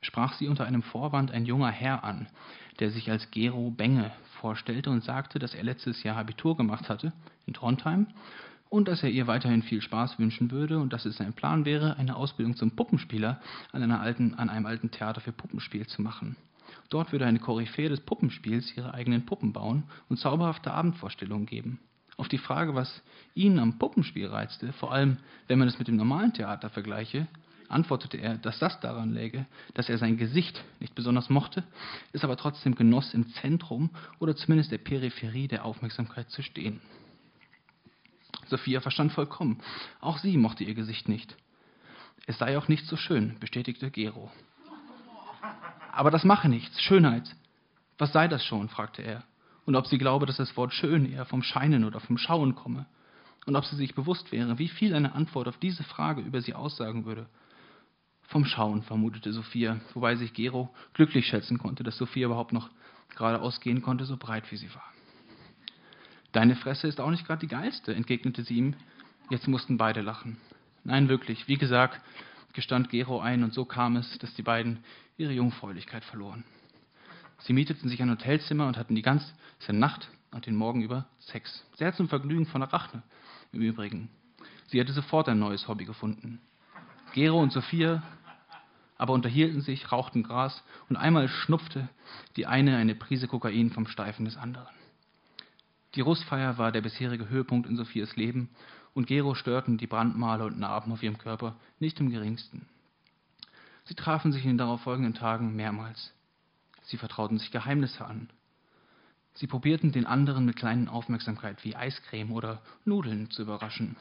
sprach 0.00 0.34
sie 0.34 0.48
unter 0.48 0.64
einem 0.64 0.82
Vorwand 0.82 1.30
ein 1.30 1.46
junger 1.46 1.70
Herr 1.70 2.04
an, 2.04 2.28
der 2.80 2.90
sich 2.90 3.10
als 3.10 3.30
Gero 3.30 3.70
Benge 3.70 4.10
vorstellte 4.40 4.90
und 4.90 5.04
sagte, 5.04 5.38
dass 5.38 5.54
er 5.54 5.64
letztes 5.64 6.02
Jahr 6.02 6.16
Abitur 6.16 6.56
gemacht 6.56 6.88
hatte 6.88 7.12
in 7.46 7.54
Trondheim 7.54 8.08
und 8.68 8.88
dass 8.88 9.02
er 9.02 9.10
ihr 9.10 9.26
weiterhin 9.26 9.62
viel 9.62 9.80
Spaß 9.80 10.18
wünschen 10.18 10.50
würde 10.50 10.78
und 10.78 10.92
dass 10.92 11.04
es 11.04 11.16
sein 11.16 11.32
Plan 11.32 11.64
wäre, 11.64 11.96
eine 11.96 12.16
Ausbildung 12.16 12.56
zum 12.56 12.72
Puppenspieler 12.72 13.40
an, 13.72 13.82
einer 13.82 14.00
alten, 14.00 14.34
an 14.34 14.50
einem 14.50 14.66
alten 14.66 14.90
Theater 14.90 15.20
für 15.20 15.32
Puppenspiel 15.32 15.86
zu 15.86 16.02
machen. 16.02 16.36
Dort 16.90 17.12
würde 17.12 17.26
eine 17.26 17.38
Koryphäe 17.38 17.88
des 17.88 18.00
Puppenspiels 18.00 18.76
ihre 18.76 18.94
eigenen 18.94 19.26
Puppen 19.26 19.52
bauen 19.52 19.84
und 20.08 20.18
zauberhafte 20.18 20.72
Abendvorstellungen 20.72 21.46
geben. 21.46 21.80
Auf 22.16 22.28
die 22.28 22.38
Frage, 22.38 22.74
was 22.74 23.02
ihn 23.34 23.58
am 23.58 23.78
Puppenspiel 23.78 24.26
reizte, 24.26 24.72
vor 24.74 24.92
allem 24.92 25.18
wenn 25.48 25.58
man 25.58 25.68
es 25.68 25.78
mit 25.78 25.88
dem 25.88 25.96
normalen 25.96 26.32
Theater 26.32 26.70
vergleiche, 26.70 27.26
antwortete 27.68 28.16
er, 28.16 28.38
dass 28.38 28.58
das 28.58 28.80
daran 28.80 29.12
läge, 29.12 29.46
dass 29.74 29.88
er 29.88 29.98
sein 29.98 30.16
Gesicht 30.16 30.64
nicht 30.80 30.94
besonders 30.94 31.28
mochte, 31.28 31.64
es 32.12 32.24
aber 32.24 32.36
trotzdem 32.36 32.74
genoss, 32.74 33.12
im 33.12 33.28
Zentrum 33.34 33.90
oder 34.18 34.36
zumindest 34.36 34.72
der 34.72 34.78
Peripherie 34.78 35.48
der 35.48 35.64
Aufmerksamkeit 35.64 36.30
zu 36.30 36.42
stehen. 36.42 36.80
Sophia 38.46 38.80
verstand 38.80 39.12
vollkommen. 39.12 39.60
Auch 40.00 40.18
sie 40.18 40.36
mochte 40.36 40.64
ihr 40.64 40.74
Gesicht 40.74 41.08
nicht. 41.08 41.36
Es 42.26 42.38
sei 42.38 42.58
auch 42.58 42.68
nicht 42.68 42.86
so 42.86 42.96
schön, 42.96 43.38
bestätigte 43.38 43.90
Gero. 43.90 44.30
Aber 45.92 46.10
das 46.10 46.24
mache 46.24 46.48
nichts. 46.48 46.80
Schönheit. 46.80 47.34
Was 47.98 48.12
sei 48.12 48.28
das 48.28 48.44
schon? 48.44 48.68
fragte 48.68 49.02
er. 49.02 49.24
Und 49.64 49.74
ob 49.76 49.86
sie 49.86 49.98
glaube, 49.98 50.26
dass 50.26 50.36
das 50.36 50.56
Wort 50.56 50.72
schön 50.72 51.10
eher 51.10 51.24
vom 51.24 51.42
Scheinen 51.42 51.84
oder 51.84 52.00
vom 52.00 52.18
Schauen 52.18 52.54
komme. 52.54 52.86
Und 53.46 53.56
ob 53.56 53.64
sie 53.64 53.76
sich 53.76 53.94
bewusst 53.94 54.32
wäre, 54.32 54.58
wie 54.58 54.68
viel 54.68 54.94
eine 54.94 55.14
Antwort 55.14 55.48
auf 55.48 55.56
diese 55.58 55.84
Frage 55.84 56.20
über 56.20 56.40
sie 56.40 56.54
aussagen 56.54 57.04
würde. 57.04 57.28
Vom 58.22 58.44
Schauen, 58.44 58.82
vermutete 58.82 59.32
Sophia, 59.32 59.80
wobei 59.94 60.16
sich 60.16 60.34
Gero 60.34 60.74
glücklich 60.94 61.26
schätzen 61.26 61.58
konnte, 61.58 61.84
dass 61.84 61.96
Sophia 61.96 62.26
überhaupt 62.26 62.52
noch 62.52 62.68
geradeaus 63.16 63.60
gehen 63.60 63.82
konnte, 63.82 64.04
so 64.04 64.16
breit 64.16 64.50
wie 64.50 64.56
sie 64.56 64.74
war. 64.74 64.95
Deine 66.36 66.54
Fresse 66.54 66.86
ist 66.86 67.00
auch 67.00 67.08
nicht 67.08 67.26
gerade 67.26 67.40
die 67.40 67.46
geilste, 67.46 67.94
entgegnete 67.94 68.42
sie 68.42 68.56
ihm. 68.56 68.74
Jetzt 69.30 69.48
mussten 69.48 69.78
beide 69.78 70.02
lachen. 70.02 70.36
Nein, 70.84 71.08
wirklich. 71.08 71.48
Wie 71.48 71.56
gesagt, 71.56 71.98
gestand 72.52 72.90
Gero 72.90 73.20
ein, 73.20 73.42
und 73.42 73.54
so 73.54 73.64
kam 73.64 73.96
es, 73.96 74.18
dass 74.18 74.34
die 74.34 74.42
beiden 74.42 74.80
ihre 75.16 75.32
Jungfräulichkeit 75.32 76.04
verloren. 76.04 76.44
Sie 77.38 77.54
mieteten 77.54 77.88
sich 77.88 78.02
ein 78.02 78.10
Hotelzimmer 78.10 78.66
und 78.66 78.76
hatten 78.76 78.94
die 78.94 79.00
ganze 79.00 79.32
Nacht 79.70 80.10
und 80.30 80.44
den 80.44 80.56
Morgen 80.56 80.82
über 80.82 81.06
Sex. 81.20 81.64
Sehr 81.74 81.94
zum 81.94 82.06
Vergnügen 82.06 82.44
von 82.44 82.62
Arachne 82.62 83.02
im 83.52 83.62
Übrigen. 83.62 84.10
Sie 84.66 84.78
hatte 84.78 84.92
sofort 84.92 85.30
ein 85.30 85.38
neues 85.38 85.68
Hobby 85.68 85.86
gefunden. 85.86 86.42
Gero 87.14 87.40
und 87.40 87.50
Sophia 87.50 88.02
aber 88.98 89.14
unterhielten 89.14 89.62
sich, 89.62 89.90
rauchten 89.90 90.22
Gras 90.22 90.62
und 90.90 90.96
einmal 90.96 91.28
schnupfte 91.28 91.88
die 92.36 92.44
eine 92.44 92.76
eine 92.76 92.94
Prise 92.94 93.26
Kokain 93.26 93.70
vom 93.70 93.86
Steifen 93.86 94.26
des 94.26 94.36
anderen. 94.36 94.68
Die 95.96 96.02
Rustfeier 96.02 96.58
war 96.58 96.72
der 96.72 96.82
bisherige 96.82 97.30
Höhepunkt 97.30 97.66
in 97.66 97.76
Sophias 97.76 98.16
Leben 98.16 98.50
und 98.92 99.06
Gero 99.06 99.34
störten 99.34 99.78
die 99.78 99.86
Brandmale 99.86 100.44
und 100.44 100.58
Narben 100.58 100.92
auf 100.92 101.02
ihrem 101.02 101.16
Körper 101.16 101.56
nicht 101.80 101.98
im 102.00 102.10
geringsten. 102.10 102.68
Sie 103.84 103.94
trafen 103.94 104.30
sich 104.30 104.42
in 104.44 104.50
den 104.50 104.58
darauffolgenden 104.58 105.14
Tagen 105.14 105.56
mehrmals. 105.56 106.12
Sie 106.82 106.98
vertrauten 106.98 107.38
sich 107.38 107.50
Geheimnisse 107.50 108.04
an. 108.04 108.28
Sie 109.32 109.46
probierten 109.46 109.90
den 109.90 110.06
anderen 110.06 110.44
mit 110.44 110.56
kleinen 110.56 110.88
Aufmerksamkeit 110.88 111.64
wie 111.64 111.76
Eiscreme 111.76 112.32
oder 112.32 112.60
Nudeln 112.84 113.30
zu 113.30 113.42
überraschen 113.42 113.96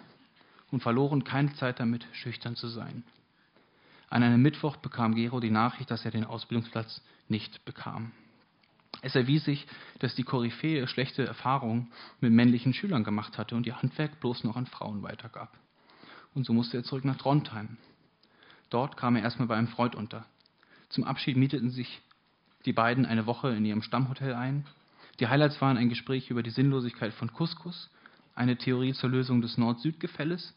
und 0.72 0.84
verloren 0.84 1.24
keine 1.24 1.54
Zeit 1.54 1.80
damit, 1.80 2.06
schüchtern 2.12 2.58
zu 2.58 2.68
sein. 2.68 3.04
An 4.10 4.22
einem 4.22 4.42
Mittwoch 4.42 4.76
bekam 4.78 5.16
Gero 5.16 5.40
die 5.40 5.52
Nachricht, 5.52 5.92
dass 5.92 6.04
er 6.04 6.12
den 6.12 6.26
Ausbildungsplatz 6.26 7.02
nicht 7.30 7.64
bekam. 7.64 8.12
Es 9.02 9.16
erwies 9.16 9.46
sich, 9.46 9.68
dass 10.00 10.16
die 10.16 10.24
Koryphäe 10.24 10.88
schlechte 10.88 11.26
Erfahrungen 11.26 11.92
mit 12.22 12.32
männlichen 12.32 12.74
Schülern 12.74 13.04
gemacht 13.04 13.38
hatte 13.38 13.56
und 13.56 13.66
ihr 13.66 13.82
Handwerk 13.82 14.20
bloß 14.20 14.44
noch 14.44 14.56
an 14.56 14.66
Frauen 14.66 15.04
weitergab. 15.04 15.58
Und 16.34 16.46
so 16.46 16.54
musste 16.54 16.78
er 16.78 16.84
zurück 16.84 17.06
nach 17.06 17.18
Trondheim. 17.18 17.78
Dort 18.70 18.98
kam 18.98 19.16
er 19.16 19.24
erstmal 19.24 19.48
bei 19.48 19.56
einem 19.56 19.68
Freund 19.68 19.96
unter. 19.96 20.26
Zum 20.90 21.04
Abschied 21.04 21.38
mieteten 21.38 21.72
sich 21.72 22.02
die 22.66 22.74
beiden 22.74 23.06
eine 23.06 23.26
Woche 23.26 23.50
in 23.50 23.66
ihrem 23.66 23.82
Stammhotel 23.82 24.34
ein. 24.34 24.66
Die 25.20 25.28
Highlights 25.28 25.62
waren 25.62 25.78
ein 25.78 25.90
Gespräch 25.90 26.30
über 26.30 26.44
die 26.44 26.50
Sinnlosigkeit 26.50 27.14
von 27.14 27.32
Couscous, 27.32 27.90
eine 28.34 28.58
Theorie 28.58 28.94
zur 28.94 29.10
Lösung 29.10 29.42
des 29.42 29.58
Nord-Süd-Gefälles 29.58 30.56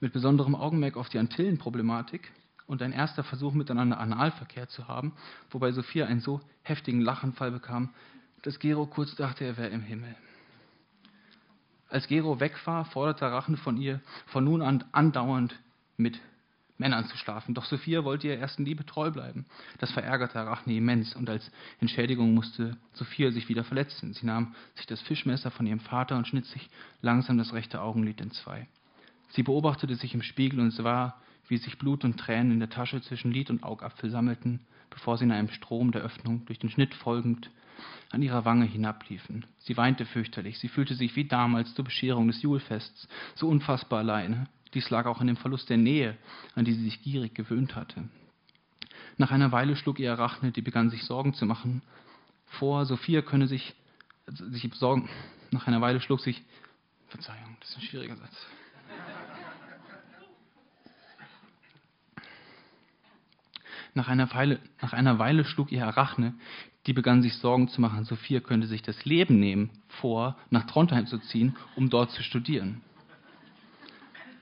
mit 0.00 0.12
besonderem 0.12 0.56
Augenmerk 0.56 0.96
auf 0.96 1.08
die 1.08 1.18
Antillenproblematik 1.18 2.32
und 2.66 2.82
ein 2.82 2.92
erster 2.92 3.24
Versuch, 3.24 3.52
miteinander 3.52 3.98
Analverkehr 3.98 4.68
zu 4.68 4.88
haben, 4.88 5.12
wobei 5.50 5.72
Sophia 5.72 6.06
einen 6.06 6.20
so 6.20 6.40
heftigen 6.62 7.00
Lachenfall 7.00 7.50
bekam, 7.50 7.90
dass 8.42 8.58
Gero 8.58 8.86
kurz 8.86 9.14
dachte, 9.14 9.44
er 9.44 9.56
wäre 9.56 9.70
im 9.70 9.82
Himmel. 9.82 10.14
Als 11.88 12.08
Gero 12.08 12.40
weg 12.40 12.54
war, 12.66 12.84
forderte 12.86 13.26
Rachen 13.26 13.56
von 13.56 13.76
ihr 13.76 14.00
von 14.26 14.44
nun 14.44 14.62
an 14.62 14.84
andauernd 14.92 15.58
mit 15.96 16.20
Männern 16.78 17.06
zu 17.06 17.16
schlafen. 17.16 17.54
Doch 17.54 17.64
Sophia 17.64 18.02
wollte 18.02 18.26
ihrer 18.26 18.38
ersten 18.38 18.64
Liebe 18.64 18.84
treu 18.84 19.10
bleiben. 19.10 19.46
Das 19.78 19.92
verärgerte 19.92 20.40
Arachne 20.40 20.74
immens 20.74 21.14
und 21.14 21.30
als 21.30 21.50
Entschädigung 21.80 22.34
musste 22.34 22.76
Sophia 22.94 23.30
sich 23.30 23.48
wieder 23.48 23.62
verletzen. 23.62 24.14
Sie 24.14 24.26
nahm 24.26 24.54
sich 24.74 24.86
das 24.86 25.00
Fischmesser 25.02 25.50
von 25.50 25.66
ihrem 25.66 25.80
Vater 25.80 26.16
und 26.16 26.26
schnitt 26.26 26.46
sich 26.46 26.68
langsam 27.00 27.38
das 27.38 27.52
rechte 27.52 27.80
Augenlid 27.80 28.20
in 28.20 28.32
zwei. 28.32 28.66
Sie 29.28 29.42
beobachtete 29.42 29.94
sich 29.94 30.12
im 30.14 30.22
Spiegel 30.22 30.60
und 30.60 30.72
sah, 30.72 31.14
wie 31.48 31.56
sich 31.56 31.78
Blut 31.78 32.04
und 32.04 32.18
Tränen 32.18 32.52
in 32.52 32.60
der 32.60 32.70
Tasche 32.70 33.00
zwischen 33.02 33.32
Lid 33.32 33.50
und 33.50 33.62
Augapfel 33.62 34.10
sammelten, 34.10 34.60
bevor 34.90 35.18
sie 35.18 35.24
in 35.24 35.32
einem 35.32 35.48
Strom 35.48 35.92
der 35.92 36.02
Öffnung 36.02 36.44
durch 36.46 36.58
den 36.58 36.70
Schnitt 36.70 36.94
folgend 36.94 37.50
an 38.10 38.22
ihrer 38.22 38.44
Wange 38.44 38.66
hinabliefen. 38.66 39.46
Sie 39.58 39.76
weinte 39.76 40.04
fürchterlich. 40.04 40.58
Sie 40.58 40.68
fühlte 40.68 40.94
sich 40.94 41.16
wie 41.16 41.24
damals 41.24 41.74
zur 41.74 41.84
Bescherung 41.84 42.28
des 42.28 42.42
Julfests, 42.42 43.08
so 43.34 43.48
unfassbar 43.48 44.00
alleine. 44.00 44.46
Dies 44.74 44.90
lag 44.90 45.06
auch 45.06 45.20
in 45.20 45.26
dem 45.26 45.36
Verlust 45.36 45.68
der 45.70 45.76
Nähe, 45.76 46.16
an 46.54 46.64
die 46.64 46.72
sie 46.72 46.84
sich 46.84 47.02
gierig 47.02 47.34
gewöhnt 47.34 47.74
hatte. 47.74 48.04
Nach 49.18 49.30
einer 49.30 49.52
Weile 49.52 49.76
schlug 49.76 49.98
ihr 49.98 50.12
Arachne, 50.12 50.52
die 50.52 50.62
begann 50.62 50.90
sich 50.90 51.04
Sorgen 51.04 51.34
zu 51.34 51.44
machen, 51.44 51.82
vor, 52.46 52.86
Sophia 52.86 53.22
könne 53.22 53.46
sich, 53.46 53.74
sich 54.26 54.72
Sorgen. 54.74 55.08
Nach 55.50 55.66
einer 55.66 55.80
Weile 55.80 56.00
schlug 56.00 56.20
sich, 56.20 56.42
Verzeihung, 57.08 57.56
das 57.60 57.70
ist 57.70 57.76
ein 57.76 57.82
schwieriger 57.82 58.16
Satz. 58.16 58.46
Nach 63.94 64.08
einer, 64.08 64.32
Weile, 64.32 64.58
nach 64.80 64.92
einer 64.92 65.18
Weile 65.18 65.44
schlug 65.44 65.70
ihr 65.70 65.86
Arachne, 65.86 66.34
die 66.86 66.92
begann 66.92 67.22
sich 67.22 67.34
Sorgen 67.34 67.68
zu 67.68 67.80
machen, 67.80 68.04
Sophia 68.04 68.40
könnte 68.40 68.66
sich 68.66 68.82
das 68.82 69.04
Leben 69.04 69.38
nehmen, 69.38 69.70
vor, 69.88 70.36
nach 70.50 70.66
Trondheim 70.66 71.06
zu 71.06 71.18
ziehen, 71.18 71.56
um 71.76 71.90
dort 71.90 72.10
zu 72.10 72.22
studieren. 72.22 72.80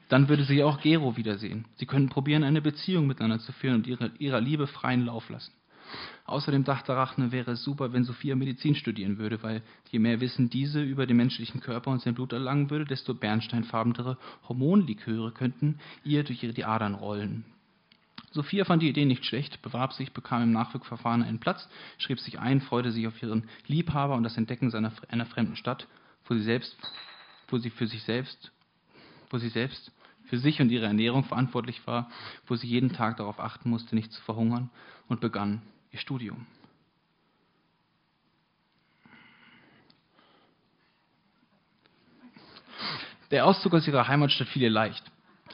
Dann 0.09 0.29
würde 0.29 0.45
sie 0.45 0.63
auch 0.63 0.81
Gero 0.81 1.17
wiedersehen. 1.17 1.67
Sie 1.77 1.87
könnten 1.87 2.09
probieren, 2.09 2.43
eine 2.43 2.63
Beziehung 2.63 3.07
miteinander 3.07 3.39
zu 3.39 3.53
führen 3.53 3.77
und 3.77 3.87
ihre, 3.87 4.11
ihrer 4.19 4.41
Liebe 4.41 4.67
freien 4.67 5.05
Lauf 5.05 5.29
lassen. 5.29 5.53
Außerdem 6.25 6.65
dachte 6.65 6.95
Rachne, 6.95 7.33
wäre 7.33 7.53
es 7.53 7.65
super, 7.65 7.93
wenn 7.93 8.05
Sophia 8.05 8.37
Medizin 8.37 8.75
studieren 8.77 9.19
würde, 9.19 9.43
weil 9.43 9.63
je 9.91 9.99
mehr 9.99 10.21
Wissen 10.21 10.49
diese 10.49 10.83
über 10.83 11.07
den 11.07 11.17
menschlichen 11.17 11.61
Körper 11.61 11.91
und 11.91 12.01
sein 12.03 12.15
Blut 12.15 12.33
erlangen 12.33 12.71
würde, 12.71 12.85
desto 12.85 13.15
bernsteinfarbenere 13.15 14.17
Hormonliköre 14.49 15.33
könnten 15.33 15.79
ihr 16.05 16.23
durch 16.23 16.43
ihre 16.43 16.53
die 16.53 16.65
Adern 16.65 16.95
rollen. 16.95 17.45
Sophia 18.33 18.65
fand 18.65 18.83
die 18.83 18.89
Idee 18.89 19.07
nicht 19.07 19.25
schlecht, 19.25 19.61
bewarb 19.61 19.93
sich, 19.93 20.13
bekam 20.13 20.43
im 20.43 20.53
Nachwirkverfahren 20.53 21.23
einen 21.23 21.41
Platz, 21.41 21.69
schrieb 21.99 22.21
sich 22.21 22.39
ein, 22.39 22.61
freute 22.61 22.93
sich 22.93 23.07
auf 23.09 23.21
ihren 23.23 23.49
Liebhaber 23.67 24.15
und 24.15 24.23
das 24.23 24.37
Entdecken 24.37 24.71
seiner, 24.71 24.93
einer 25.09 25.27
fremden 25.27 25.57
Stadt, 25.57 25.89
wo 26.27 26.35
sie 26.35 26.43
selbst, 26.43 26.77
wo 27.49 27.59
sie 27.59 27.71
für 27.71 27.89
sich 27.89 28.05
selbst, 28.05 28.53
wo 29.31 29.39
sie 29.39 29.49
selbst 29.49 29.91
für 30.31 30.39
sich 30.39 30.61
und 30.61 30.71
ihre 30.71 30.87
Ernährung 30.87 31.25
verantwortlich 31.25 31.85
war, 31.89 32.09
wo 32.47 32.55
sie 32.55 32.69
jeden 32.69 32.93
Tag 32.93 33.17
darauf 33.17 33.41
achten 33.41 33.69
musste, 33.69 33.97
nicht 33.97 34.13
zu 34.13 34.23
verhungern 34.23 34.71
und 35.09 35.21
begann 35.21 35.61
ihr 35.91 35.99
Studium. 35.99 36.47
Der 43.33 43.45
Auszug 43.45 43.75
aus 43.75 43.87
ihrer 43.89 44.07
Heimatstadt 44.07 44.49
fiel 44.49 44.63
ihr 44.63 44.71
leicht. 44.71 45.05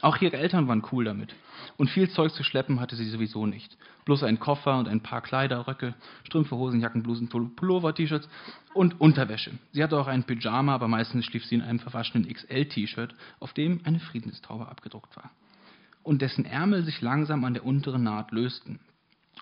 Auch 0.01 0.21
ihre 0.21 0.37
Eltern 0.37 0.67
waren 0.67 0.83
cool 0.91 1.05
damit. 1.05 1.35
Und 1.77 1.89
viel 1.89 2.09
Zeug 2.09 2.31
zu 2.31 2.43
schleppen 2.43 2.79
hatte 2.79 2.95
sie 2.95 3.09
sowieso 3.09 3.45
nicht. 3.45 3.77
Bloß 4.05 4.23
einen 4.23 4.39
Koffer 4.39 4.77
und 4.77 4.87
ein 4.87 5.01
paar 5.01 5.21
Kleider, 5.21 5.67
Röcke, 5.67 5.95
Strümpfe, 6.23 6.55
Hosen, 6.55 6.79
Jacken, 6.79 7.03
Blusen, 7.03 7.29
Pullover, 7.29 7.93
T-Shirts 7.93 8.29
und 8.73 9.01
Unterwäsche. 9.01 9.51
Sie 9.71 9.83
hatte 9.83 9.99
auch 9.99 10.07
einen 10.07 10.23
Pyjama, 10.23 10.73
aber 10.73 10.87
meistens 10.87 11.25
schlief 11.25 11.45
sie 11.45 11.55
in 11.55 11.61
einem 11.61 11.79
verwaschenen 11.79 12.31
XL-T-Shirt, 12.31 13.13
auf 13.39 13.53
dem 13.53 13.81
eine 13.83 13.99
Friedenstaube 13.99 14.67
abgedruckt 14.67 15.15
war. 15.17 15.31
Und 16.03 16.21
dessen 16.21 16.45
Ärmel 16.45 16.83
sich 16.83 17.01
langsam 17.01 17.43
an 17.43 17.53
der 17.53 17.65
unteren 17.65 18.03
Naht 18.03 18.31
lösten, 18.31 18.79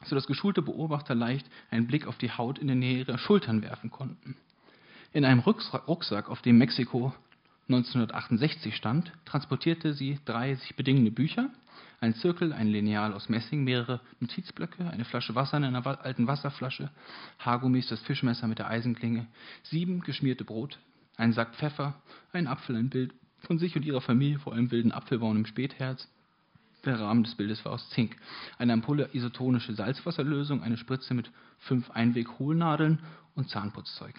sodass 0.03 0.25
geschulte 0.25 0.61
Beobachter 0.61 1.15
leicht 1.15 1.45
einen 1.69 1.87
Blick 1.87 2.07
auf 2.07 2.17
die 2.17 2.31
Haut 2.31 2.57
in 2.57 2.67
der 2.67 2.75
Nähe 2.75 2.99
ihrer 2.99 3.17
Schultern 3.17 3.61
werfen 3.61 3.91
konnten. 3.91 4.35
In 5.13 5.25
einem 5.25 5.39
Rucksack, 5.39 6.29
auf 6.29 6.41
dem 6.41 6.57
Mexiko 6.57 7.13
1968 7.67 8.75
stand, 8.75 9.11
transportierte 9.25 9.93
sie 9.93 10.19
drei 10.25 10.55
sich 10.55 10.75
bedingende 10.75 11.11
Bücher, 11.11 11.49
ein 11.99 12.13
Zirkel, 12.13 12.53
ein 12.53 12.67
Lineal 12.67 13.13
aus 13.13 13.29
Messing, 13.29 13.63
mehrere 13.63 14.01
Notizblöcke, 14.19 14.87
eine 14.89 15.05
Flasche 15.05 15.33
Wasser 15.33 15.57
in 15.57 15.63
einer 15.63 15.85
alten 16.05 16.27
Wasserflasche, 16.27 16.91
Haargummis, 17.39 17.87
das 17.87 18.01
Fischmesser 18.01 18.47
mit 18.47 18.59
der 18.59 18.69
Eisenklinge, 18.69 19.25
sieben 19.63 20.01
geschmierte 20.01 20.43
Brot, 20.43 20.77
ein 21.17 21.33
Sack 21.33 21.55
Pfeffer, 21.55 21.95
ein 22.33 22.47
Apfel, 22.47 22.75
ein 22.75 22.89
Bild 22.89 23.13
von 23.39 23.57
sich 23.57 23.75
und 23.75 23.85
ihrer 23.85 24.01
Familie 24.01 24.39
vor 24.39 24.53
einem 24.53 24.69
wilden 24.69 24.91
Apfelbaum 24.91 25.37
im 25.37 25.45
Spätherz. 25.45 26.07
Der 26.83 26.99
Rahmen 26.99 27.23
des 27.23 27.33
Bildes 27.33 27.65
war 27.65 27.71
aus 27.71 27.89
Zink. 27.89 28.15
Eine 28.59 28.73
Ampulle 28.73 29.09
isotonische 29.13 29.73
Salzwasserlösung, 29.73 30.61
eine 30.61 30.77
Spritze 30.77 31.15
mit 31.15 31.31
fünf 31.57 31.89
Einweg-Hohlnadeln 31.89 32.99
und 33.33 33.49
Zahnputzzeug. 33.49 34.13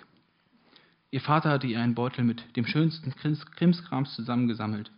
Ihr 1.10 1.20
Vater 1.20 1.50
hatte 1.50 1.66
ihr 1.66 1.80
einen 1.80 1.94
Beutel 1.94 2.24
mit 2.24 2.56
dem 2.56 2.66
schönsten 2.66 3.14
Krimskrams 3.14 4.14
zusammengesammelt. 4.14 4.90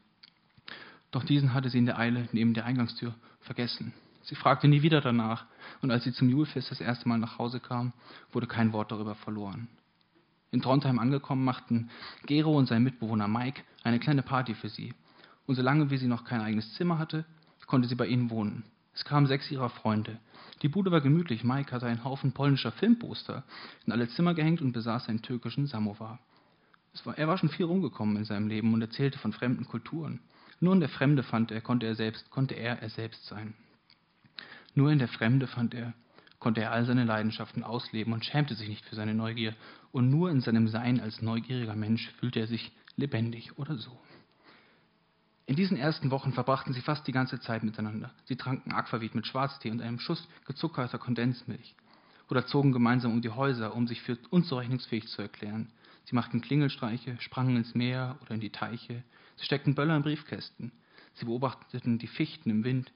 Doch 1.11 1.25
diesen 1.25 1.55
hatte 1.55 1.71
sie 1.71 1.79
in 1.79 1.87
der 1.87 1.99
Eile 1.99 2.29
neben 2.33 2.55
der 2.55 2.65
Eingangstür 2.65 3.15
vergessen. 3.41 3.93
Sie 4.23 4.35
fragte 4.35 4.69
nie 4.69 4.83
wieder 4.83 5.01
danach, 5.01 5.47
und 5.81 5.91
als 5.91 6.05
sie 6.05 6.13
zum 6.13 6.29
Julfest 6.29 6.71
das 6.71 6.81
erste 6.81 7.09
Mal 7.09 7.19
nach 7.19 7.39
Hause 7.39 7.61
kam, 7.61 7.93
wurde 8.33 8.47
kein 8.47 8.73
Wort 8.73 8.93
darüber 8.93 9.15
verloren. 9.15 9.69
In 10.51 10.63
Trondheim 10.63 10.99
angekommen, 10.99 11.45
machten 11.45 11.91
Gero 12.27 12.57
und 12.57 12.67
sein 12.67 12.83
Mitbewohner 12.83 13.29
Mike 13.29 13.63
eine 13.85 13.99
kleine 13.99 14.23
Party 14.23 14.55
für 14.55 14.69
sie. 14.69 14.95
Und 15.47 15.55
solange 15.55 15.91
wie 15.91 15.99
sie 15.99 16.09
noch 16.09 16.25
kein 16.25 16.41
eigenes 16.41 16.75
Zimmer 16.75 16.99
hatte, 16.99 17.25
konnte 17.67 17.89
sie 17.89 17.95
bei 17.95 18.07
ihnen 18.07 18.31
wohnen. 18.31 18.65
Es 18.99 19.05
kamen 19.05 19.29
sechs 19.29 19.49
ihrer 19.53 19.71
Freunde. 19.71 20.19
Die 20.63 20.69
Bude 20.69 20.91
war 20.91 21.01
gemütlich. 21.01 21.45
Mike 21.45 21.71
hatte 21.71 21.87
einen 21.87 22.03
Haufen 22.03 22.33
polnischer 22.33 22.73
Filmposter 22.73 23.45
in 23.87 23.93
alle 23.93 24.09
Zimmer 24.09 24.35
gehängt 24.35 24.61
und 24.61 24.73
besaß 24.73 25.09
einen 25.09 25.23
türkischen 25.23 25.69
Samovar. 25.69 26.19
War, 27.05 27.17
er 27.17 27.29
war 27.29 27.39
schon 27.39 27.49
viel 27.49 27.67
rumgekommen 27.67 28.17
in 28.17 28.25
seinem 28.25 28.49
Leben 28.49 28.75
und 28.75 28.83
erzählte 28.83 29.21
von 29.21 29.33
fremden 29.33 29.69
Kulturen. 29.69 30.19
Nur 30.59 30.75
in 30.75 30.81
der 30.81 30.89
Fremde 30.89 31.23
fand 31.23 31.53
er, 31.53 31.61
konnte 31.61 31.87
er 31.87 31.95
selbst, 31.95 32.29
konnte 32.31 32.55
er 32.55 32.83
er 32.83 32.91
selbst 32.91 33.25
sein. 33.27 33.55
Nur 34.75 34.91
in 34.91 34.99
der 34.99 35.07
Fremde 35.07 35.47
fand 35.47 35.75
er, 35.75 35.95
konnte 36.41 36.63
er 36.63 36.73
all 36.73 36.85
seine 36.85 37.05
Leidenschaften 37.05 37.63
ausleben 37.63 38.13
und 38.13 38.25
schämte 38.25 38.57
sich 38.57 38.69
nicht 38.69 38.85
für 38.85 38.97
seine 38.97 39.15
Neugier. 39.15 39.55
Und 39.93 40.11
nur 40.11 40.29
in 40.29 40.41
seinem 40.41 40.67
Sein 40.67 40.99
als 40.99 41.23
neugieriger 41.23 41.77
Mensch 41.77 42.11
fühlte 42.19 42.41
er 42.41 42.49
sich 42.49 42.73
lebendig 42.97 43.59
oder 43.59 43.77
so. 43.77 43.97
In 45.49 45.57
diesen 45.57 45.79
ersten 45.79 46.11
Wochen 46.11 46.35
verbrachten 46.35 46.75
sie 46.75 46.83
fast 46.83 47.07
die 47.07 47.13
ganze 47.13 47.41
Zeit 47.41 47.63
miteinander. 47.63 48.11
Sie 48.27 48.37
tranken 48.37 48.71
Aquavit 48.71 49.15
mit 49.15 49.27
Schwarztee 49.27 49.71
und 49.71 49.81
einem 49.81 49.99
Schuss 49.99 50.29
gezuckerter 50.45 50.99
Kondensmilch. 50.99 51.75
Oder 52.29 52.45
zogen 52.45 52.71
gemeinsam 52.71 53.13
um 53.13 53.23
die 53.23 53.31
Häuser, 53.31 53.75
um 53.75 53.89
sich 53.89 54.03
für 54.03 54.19
unzurechnungsfähig 54.29 55.09
zu 55.09 55.23
erklären. 55.23 55.73
Sie 56.05 56.15
machten 56.15 56.43
Klingelstreiche, 56.43 57.17
sprangen 57.21 57.57
ins 57.57 57.75
Meer 57.75 58.19
oder 58.21 58.35
in 58.35 58.41
die 58.41 58.51
Teiche. 58.51 59.03
Sie 59.37 59.47
steckten 59.47 59.75
Böller 59.75 59.97
in 59.97 60.03
Briefkästen. 60.03 60.71
Sie 61.15 61.25
beobachteten 61.25 61.97
die 61.97 62.09
Fichten 62.09 62.51
im 62.51 62.63
Wind, 62.63 62.93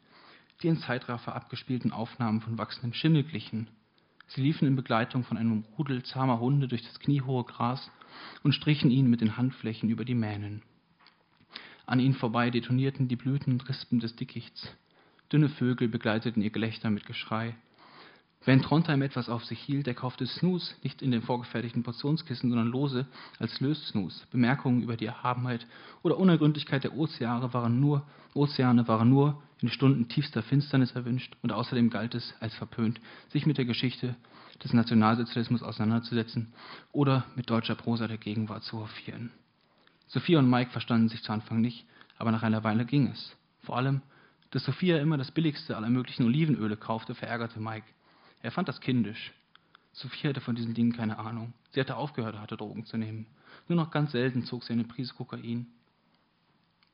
die 0.63 0.69
in 0.69 0.77
Zeitraffer 0.77 1.35
abgespielten 1.35 1.91
Aufnahmen 1.91 2.43
von 2.43 2.59
wachsendem 2.59 2.93
Schimmel 2.93 3.25
glichen. 3.25 3.71
Sie 4.27 4.43
liefen 4.43 4.69
in 4.69 4.77
Begleitung 4.77 5.25
von 5.25 5.39
einem 5.39 5.65
Rudel 5.79 6.03
zahmer 6.03 6.39
Hunde 6.39 6.69
durch 6.69 6.83
das 6.83 7.01
kniehohe 7.01 7.45
Gras 7.45 7.91
und 8.43 8.55
strichen 8.55 8.91
ihnen 8.91 9.09
mit 9.09 9.23
den 9.23 9.39
Handflächen 9.39 9.89
über 9.89 10.05
die 10.05 10.15
Mähnen. 10.15 10.61
An 11.93 12.01
ihnen 12.01 12.15
vorbei 12.15 12.49
detonierten 12.49 13.07
die 13.07 13.17
Blüten 13.17 13.53
und 13.53 13.69
Rispen 13.69 14.01
des 14.01 14.17
Dickichts. 14.17 14.67
Dünne 15.31 15.51
Vögel 15.51 15.89
begleiteten 15.89 16.41
ihr 16.41 16.49
Gelächter 16.49 16.89
mit 16.89 17.05
Geschrei. 17.05 17.55
Wenn 18.47 18.63
Trondheim 18.63 19.03
etwas 19.03 19.29
auf 19.29 19.45
sich 19.45 19.59
hielt, 19.59 19.87
der 19.87 19.93
kaufte 19.93 20.27
Snus 20.27 20.75
nicht 20.83 21.03
in 21.03 21.11
den 21.11 21.21
vorgefertigten 21.21 21.83
Portionskissen, 21.83 22.49
sondern 22.49 22.69
lose 22.69 23.07
als 23.39 23.61
Lössnus. 23.61 24.27
Bemerkungen 24.31 24.83
über 24.83 24.97
die 24.97 25.05
Erhabenheit 25.05 25.67
oder 26.03 26.17
Unergründlichkeit 26.17 26.83
der 26.83 26.97
Ozeane 26.97 27.53
waren 27.53 27.79
nur, 27.79 28.07
Ozeane 28.33 28.89
waren 28.89 29.11
nur 29.11 29.43
in 29.61 29.69
Stunden 29.69 30.09
tiefster 30.09 30.43
Finsternis 30.43 30.93
erwünscht 30.93 31.37
und 31.43 31.53
außerdem 31.53 31.91
galt 31.91 32.15
es 32.15 32.33
als 32.41 32.55
verpönt, 32.55 33.03
sich 33.29 33.45
mit 33.45 33.59
der 33.59 33.67
Geschichte 33.67 34.17
des 34.65 34.73
Nationalsozialismus 34.73 35.63
auseinanderzusetzen 35.63 36.55
oder 36.91 37.27
mit 37.37 37.51
deutscher 37.51 37.75
Prosa 37.75 38.09
der 38.09 38.17
Gegenwart 38.17 38.63
zu 38.65 38.81
hofieren. 38.81 39.31
Sophia 40.13 40.39
und 40.39 40.51
Mike 40.51 40.71
verstanden 40.71 41.09
sich 41.09 41.23
zu 41.23 41.33
Anfang 41.33 41.63
nicht, 41.63 41.87
aber 42.19 42.33
nach 42.33 42.43
einer 42.43 42.63
Weile 42.65 42.85
ging 42.85 43.09
es. 43.09 43.35
Vor 43.63 43.79
allem, 43.79 44.03
dass 44.51 44.63
Sophia 44.63 44.99
immer 44.99 45.17
das 45.17 45.31
billigste 45.31 45.75
aller 45.75 45.89
möglichen 45.89 46.27
Olivenöle 46.27 46.77
kaufte, 46.77 47.15
verärgerte 47.15 47.61
Mike. 47.61 47.87
Er 48.43 48.51
fand 48.51 48.69
das 48.69 48.83
kindisch. 48.83 49.33
Sophia 49.93 50.29
hatte 50.29 50.43
von 50.43 50.55
diesen 50.55 50.75
Dingen 50.75 50.93
keine 50.93 51.19
Ahnung. 51.19 51.55
Sie 51.71 51.81
hatte 51.81 51.97
aufgehört, 51.97 52.37
harte 52.37 52.59
Drogen 52.59 52.85
zu 52.85 52.99
nehmen. 52.99 53.27
Nur 53.69 53.77
noch 53.77 53.91
ganz 53.91 54.13
selten 54.13 54.45
zog 54.45 54.65
sie 54.65 54.75
eine 54.75 54.85
Prise 54.85 55.15
Kokain. 55.15 55.67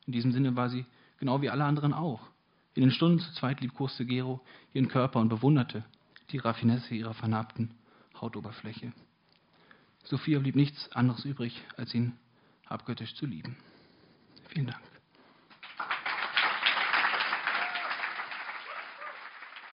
In 0.07 0.13
diesem 0.13 0.31
Sinne 0.31 0.55
war 0.55 0.69
sie 0.69 0.87
genau 1.19 1.43
wie 1.43 1.51
alle 1.51 1.65
anderen 1.65 1.95
auch. 1.95 2.23
In 2.75 2.83
den 2.83 2.93
Stunden 2.93 3.19
zu 3.19 3.33
zweit 3.33 3.61
liebkoste 3.61 4.07
Gero 4.07 4.41
ihren 4.73 4.87
Körper 4.87 5.19
und 5.19 5.29
bewunderte 5.29 5.85
die 6.31 6.39
Raffinesse 6.39 6.95
ihrer 6.95 7.15
vernarbten 7.15 7.73
Hautoberfläche. 8.21 8.93
Sophia 10.05 10.39
blieb 10.39 10.55
nichts 10.55 10.93
anderes 10.93 11.25
übrig, 11.25 11.61
als 11.77 11.93
ihn 11.93 12.13
abgöttisch 12.69 13.15
zu 13.15 13.27
lieben. 13.27 13.57
Vielen 14.49 14.67
Dank. 14.67 14.98